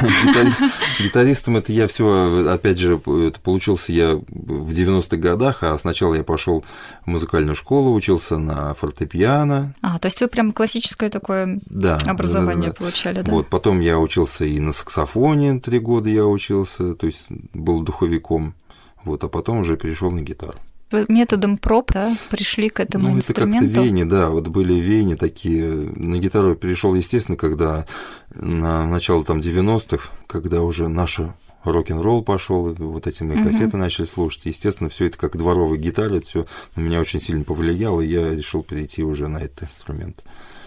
гитаристом 1.00 1.56
это 1.56 1.72
я 1.72 1.88
все, 1.88 2.48
опять 2.48 2.78
же, 2.78 2.94
это 2.94 3.40
получился 3.40 3.92
я 3.92 4.14
в 4.14 4.70
90-х 4.70 5.16
годах, 5.16 5.64
а 5.64 5.76
сначала 5.76 6.14
я 6.14 6.22
пошел 6.22 6.64
в 7.04 7.10
музыкальную 7.10 7.56
школу, 7.56 7.92
учился 7.92 8.38
на 8.38 8.74
фортепиано. 8.74 9.74
А, 9.82 9.98
то 9.98 10.06
есть 10.06 10.20
вы 10.20 10.28
прям 10.28 10.52
классическое 10.52 11.10
такое 11.10 11.60
да, 11.66 11.98
образование 12.06 12.70
да, 12.70 12.76
да, 12.78 12.84
получали, 12.84 13.22
да? 13.22 13.32
Вот, 13.32 13.48
потом 13.48 13.80
я 13.80 13.98
учился 13.98 14.44
и 14.44 14.60
на 14.60 14.72
саксофоне, 14.72 15.60
три 15.60 15.80
года 15.80 16.08
я 16.08 16.24
учился, 16.24 16.94
то 16.94 17.06
есть 17.06 17.26
был 17.52 17.82
духовиком, 17.82 18.54
вот, 19.02 19.24
а 19.24 19.28
потом 19.28 19.58
уже 19.58 19.76
перешел 19.76 20.12
на 20.12 20.20
гитару 20.20 20.58
методом 21.08 21.58
проб 21.58 21.92
да, 21.92 22.16
пришли 22.30 22.68
к 22.68 22.80
этому 22.80 23.10
ну, 23.10 23.16
инструменту? 23.16 23.64
это 23.64 23.66
как-то 23.66 23.80
веяния, 23.80 24.04
да, 24.04 24.30
вот 24.30 24.48
были 24.48 24.74
веяния 24.74 25.16
такие. 25.16 25.68
На 25.70 26.18
гитару 26.18 26.50
я 26.50 26.54
перешел, 26.54 26.94
естественно, 26.94 27.36
когда 27.36 27.86
на 28.34 28.86
начало 28.86 29.24
там 29.24 29.38
90-х, 29.38 30.10
когда 30.26 30.62
уже 30.62 30.88
наша 30.88 31.34
рок-н-ролл 31.64 32.22
пошел, 32.22 32.74
вот 32.74 33.06
эти 33.06 33.22
мои 33.22 33.42
кассеты 33.42 33.68
угу. 33.68 33.78
начали 33.78 34.06
слушать. 34.06 34.46
Естественно, 34.46 34.90
все 34.90 35.06
это 35.06 35.18
как 35.18 35.36
дворовая 35.36 35.78
гитара, 35.78 36.16
это 36.16 36.26
все 36.26 36.46
меня 36.76 37.00
очень 37.00 37.20
сильно 37.20 37.44
повлияло, 37.44 38.00
и 38.00 38.08
я 38.08 38.34
решил 38.34 38.62
перейти 38.62 39.02
уже 39.02 39.28
на 39.28 39.38
этот 39.38 39.64
инструмент. 39.64 40.22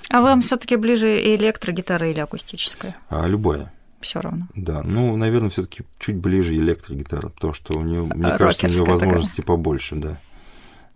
А 0.10 0.22
вам 0.22 0.42
все-таки 0.42 0.76
ближе 0.78 1.36
электрогитара 1.36 2.10
или 2.10 2.20
акустическая? 2.20 2.96
А, 3.10 3.28
любая 3.28 3.72
все 4.02 4.22
равно. 4.22 4.48
Да, 4.56 4.84
ну, 4.84 5.16
наверное, 5.18 5.50
все-таки 5.50 5.84
чуть 6.00 6.16
ближе 6.16 6.56
электрогитара, 6.56 7.30
потому 7.30 7.54
что 7.54 7.78
у 7.78 7.82
нее, 7.82 8.04
мне 8.04 8.32
кажется, 8.38 8.68
у 8.68 8.70
нее 8.70 8.84
возможности 8.84 9.38
такая. 9.38 9.58
побольше, 9.58 9.96
да. 9.96 10.18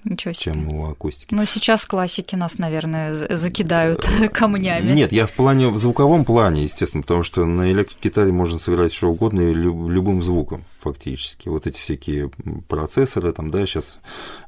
Ничего 0.03 0.33
себе. 0.33 0.53
чем 0.53 0.73
у 0.73 0.89
акустики. 0.89 1.33
Но 1.33 1.45
сейчас 1.45 1.85
классики 1.85 2.35
нас, 2.35 2.57
наверное, 2.57 3.35
закидают 3.35 4.07
камнями. 4.33 4.93
Нет, 4.93 5.11
я 5.11 5.27
в 5.27 5.33
плане, 5.33 5.67
в 5.67 5.77
звуковом 5.77 6.25
плане, 6.25 6.63
естественно, 6.63 7.03
потому 7.03 7.21
что 7.21 7.45
на 7.45 7.71
электрогитаре 7.71 8.31
можно 8.31 8.57
сыграть 8.57 8.93
что 8.93 9.09
угодно 9.09 9.41
и 9.41 9.53
любым 9.53 10.23
звуком 10.23 10.65
фактически. 10.79 11.49
Вот 11.49 11.67
эти 11.67 11.79
всякие 11.79 12.31
процессоры 12.67 13.31
там, 13.31 13.51
да, 13.51 13.65
сейчас 13.67 13.99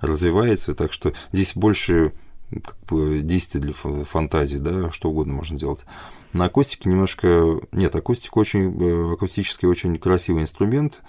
развиваются, 0.02 0.74
так 0.74 0.92
что 0.92 1.14
здесь 1.32 1.56
больше 1.56 2.14
как 2.62 2.78
бы 2.88 3.22
действий 3.22 3.60
для 3.60 3.74
фантазии, 3.74 4.58
да, 4.58 4.92
что 4.92 5.10
угодно 5.10 5.34
можно 5.34 5.58
делать. 5.58 5.86
На 6.34 6.46
акустике 6.46 6.90
немножко... 6.90 7.62
Нет, 7.72 7.96
акустика 7.96 8.38
очень... 8.38 8.76
Э, 8.82 9.14
акустический 9.14 9.68
очень 9.68 9.98
красивый 9.98 10.44
инструмент. 10.44 11.02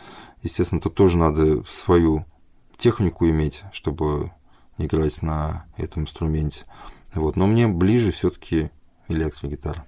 Естественно, 0.42 0.80
тут 0.80 0.94
тоже 0.94 1.18
надо 1.18 1.64
свою 1.64 2.26
технику 2.76 3.28
иметь, 3.28 3.62
чтобы 3.72 4.32
играть 4.78 5.22
на 5.22 5.66
этом 5.76 6.02
инструменте. 6.02 6.66
Вот. 7.14 7.36
Но 7.36 7.46
мне 7.46 7.68
ближе 7.68 8.12
все 8.12 8.30
таки 8.30 8.70
электрогитара. 9.08 9.84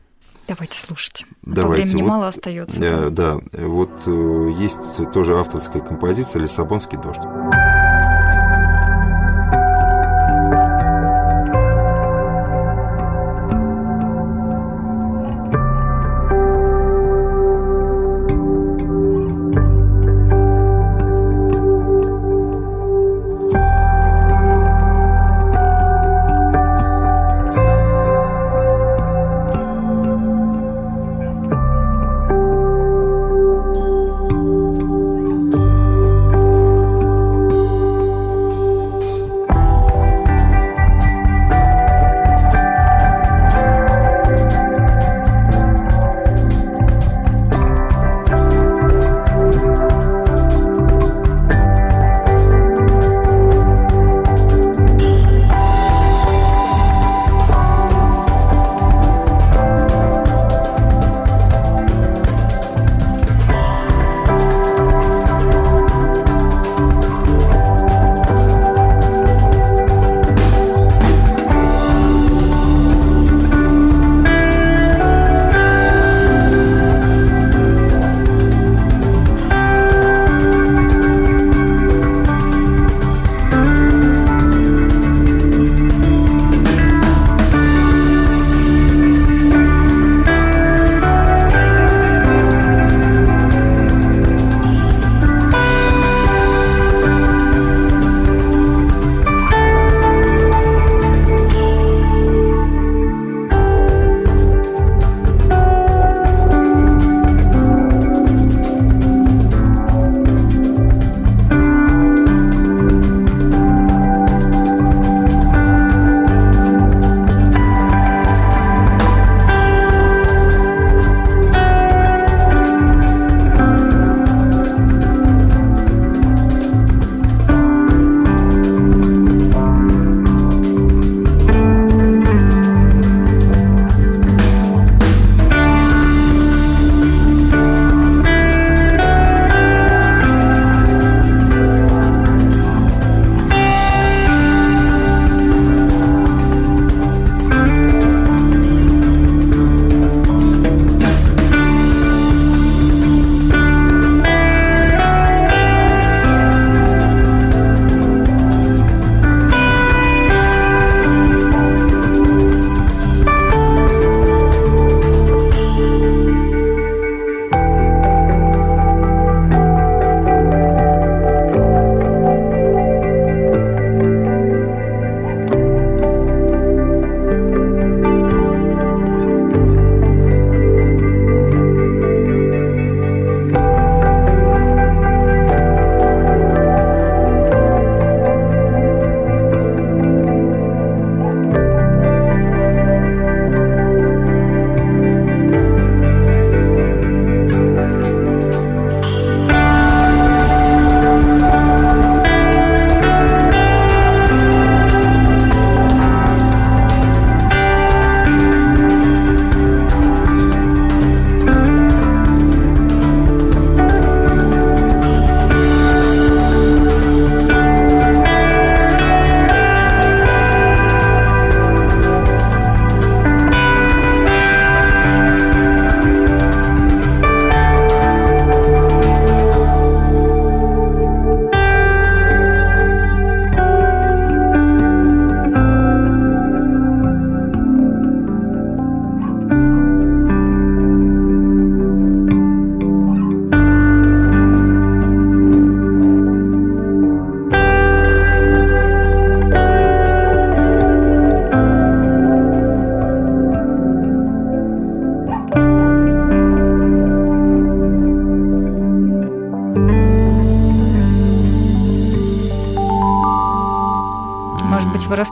Давайте 0.49 0.79
слушать. 0.79 1.25
А 1.45 1.51
Давайте. 1.51 1.85
времени 1.85 2.03
вот, 2.03 2.09
мало 2.09 2.29
остается. 2.29 2.83
Э, 2.83 3.11
да, 3.11 3.40
вот 3.53 3.90
э, 4.07 4.53
есть 4.59 5.12
тоже 5.12 5.37
авторская 5.38 5.83
композиция 5.83 6.40
«Лиссабонский 6.40 6.99
дождь». 6.99 7.65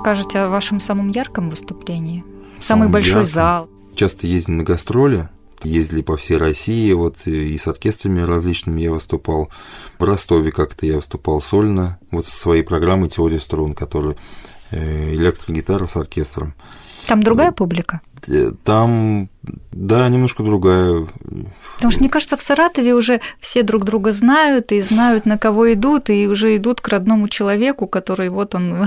Расскажете 0.04 0.40
о 0.40 0.48
вашем 0.48 0.80
самом 0.80 1.08
ярком 1.08 1.48
выступлении? 1.48 2.24
Самый 2.58 2.60
Самым 2.60 2.92
большой 2.92 3.10
ярком? 3.12 3.24
зал. 3.24 3.68
Часто 3.94 4.26
ездим 4.26 4.58
на 4.58 4.64
гастроли, 4.64 5.30
ездили 5.62 6.02
по 6.02 6.18
всей 6.18 6.36
России, 6.36 6.92
вот 6.92 7.26
и 7.26 7.56
с 7.56 7.66
оркестрами 7.66 8.20
различными 8.20 8.82
я 8.82 8.90
выступал. 8.90 9.48
В 9.98 10.04
Ростове 10.04 10.52
как-то 10.52 10.84
я 10.84 10.96
выступал 10.96 11.40
сольно, 11.40 11.98
вот 12.10 12.26
со 12.26 12.36
своей 12.36 12.62
программой 12.62 13.08
«Теория 13.08 13.38
струн», 13.38 13.72
которая 13.72 14.16
э, 14.70 15.14
электрогитара 15.14 15.86
с 15.86 15.96
оркестром. 15.96 16.52
Там 17.06 17.22
другая 17.22 17.52
публика? 17.52 18.00
Там, 18.64 19.28
да, 19.72 20.08
немножко 20.08 20.42
другая. 20.42 21.06
Потому 21.74 21.90
что, 21.90 22.00
мне 22.00 22.08
кажется, 22.08 22.36
в 22.36 22.42
Саратове 22.42 22.94
уже 22.94 23.20
все 23.40 23.62
друг 23.62 23.84
друга 23.84 24.12
знают 24.12 24.72
и 24.72 24.80
знают, 24.80 25.26
на 25.26 25.36
кого 25.36 25.74
идут, 25.74 26.08
и 26.08 26.26
уже 26.26 26.56
идут 26.56 26.80
к 26.80 26.88
родному 26.88 27.28
человеку, 27.28 27.86
который 27.86 28.30
вот 28.30 28.54
он 28.54 28.86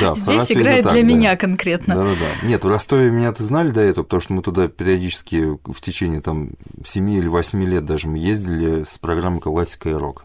Да, 0.00 0.14
здесь 0.16 0.52
играет 0.52 0.84
так, 0.84 0.92
для 0.92 1.02
да. 1.02 1.08
меня 1.08 1.36
конкретно. 1.36 1.96
Да-да-да. 1.96 2.46
Нет, 2.46 2.62
в 2.62 2.68
Ростове 2.68 3.10
меня-то 3.10 3.42
знали 3.42 3.70
до 3.70 3.80
этого, 3.80 4.04
потому 4.04 4.20
что 4.20 4.32
мы 4.34 4.42
туда 4.42 4.68
периодически 4.68 5.58
в 5.64 5.80
течение 5.80 6.20
там 6.20 6.50
7 6.84 7.10
или 7.10 7.28
8 7.28 7.64
лет 7.64 7.84
даже 7.84 8.08
мы 8.08 8.18
ездили 8.18 8.84
с 8.84 8.98
программой 8.98 9.40
«Классика 9.40 9.88
и 9.88 9.94
рок». 9.94 10.24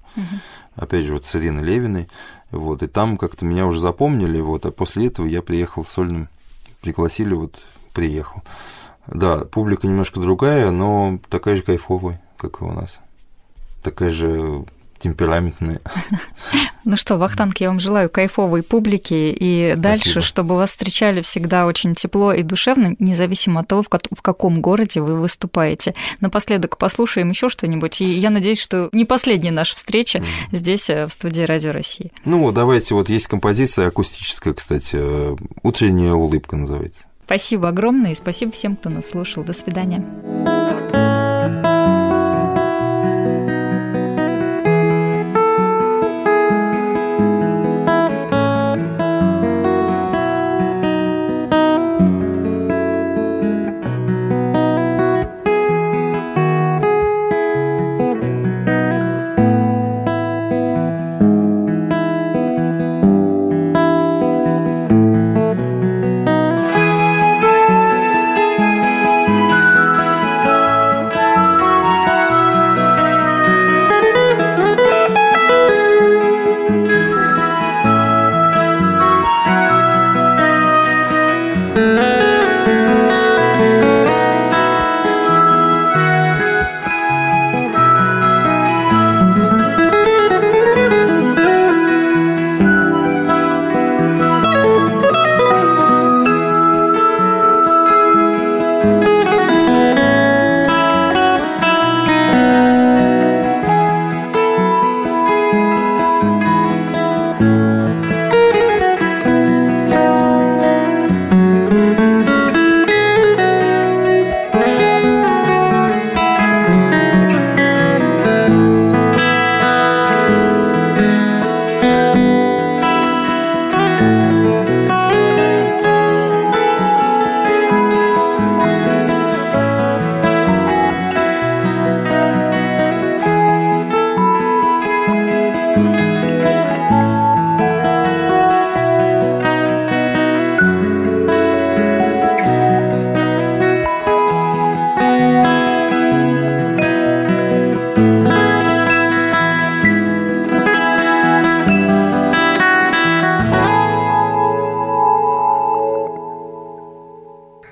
Опять 0.75 1.05
же, 1.05 1.13
вот 1.13 1.25
с 1.25 1.35
Ириной 1.35 1.63
Левиной. 1.63 2.09
Вот, 2.51 2.83
и 2.83 2.87
там 2.87 3.17
как-то 3.17 3.45
меня 3.45 3.65
уже 3.65 3.79
запомнили, 3.79 4.39
вот, 4.39 4.65
а 4.67 4.71
после 4.71 5.07
этого 5.07 5.25
я 5.25 5.41
приехал 5.41 5.83
сольным, 5.83 6.29
пригласили, 6.83 7.33
вот, 7.33 7.63
приехал. 7.93 8.43
Да, 9.07 9.39
публика 9.45 9.87
немножко 9.87 10.19
другая, 10.19 10.69
но 10.69 11.19
такая 11.29 11.55
же 11.55 11.63
кайфовая, 11.63 12.21
как 12.37 12.61
и 12.61 12.65
у 12.65 12.71
нас. 12.71 12.99
Такая 13.81 14.09
же 14.09 14.65
темпераментная. 15.03 15.79
Ну 16.85 16.97
что, 16.97 17.15
Вахтанг, 17.15 17.59
я 17.61 17.69
вам 17.69 17.79
желаю 17.79 18.09
кайфовой 18.09 18.61
публики 18.61 19.13
и 19.13 19.73
дальше, 19.77 20.19
чтобы 20.19 20.57
вас 20.57 20.71
встречали 20.71 21.21
всегда 21.21 21.65
очень 21.65 21.93
тепло 21.93 22.33
и 22.33 22.43
душевно, 22.43 22.97
независимо 22.99 23.61
от 23.61 23.69
того, 23.69 23.83
в, 23.83 23.87
ко- 23.87 23.99
в 24.13 24.21
каком 24.21 24.59
городе 24.59 24.99
вы 24.99 25.17
выступаете. 25.17 25.95
Напоследок 26.19 26.77
послушаем 26.77 27.29
еще 27.29 27.47
что-нибудь, 27.47 28.01
и 28.01 28.03
я 28.03 28.29
надеюсь, 28.29 28.59
что 28.59 28.89
не 28.91 29.05
последняя 29.05 29.51
наша 29.51 29.77
встреча 29.77 30.21
здесь, 30.51 30.89
э, 30.89 31.05
в 31.05 31.09
студии 31.11 31.43
Радио 31.43 31.71
России. 31.71 32.11
Ну, 32.25 32.51
давайте, 32.51 32.95
вот 32.95 33.07
есть 33.07 33.27
композиция 33.27 33.87
акустическая, 33.87 34.53
кстати, 34.53 34.97
э, 34.99 35.35
«Утренняя 35.63 36.11
улыбка» 36.11 36.57
называется. 36.57 37.05
Спасибо 37.25 37.69
огромное 37.69 38.11
и 38.11 38.15
спасибо 38.15 38.51
всем, 38.51 38.75
кто 38.75 38.89
нас 38.89 39.07
слушал. 39.07 39.45
До 39.45 39.53
свидания. 39.53 40.03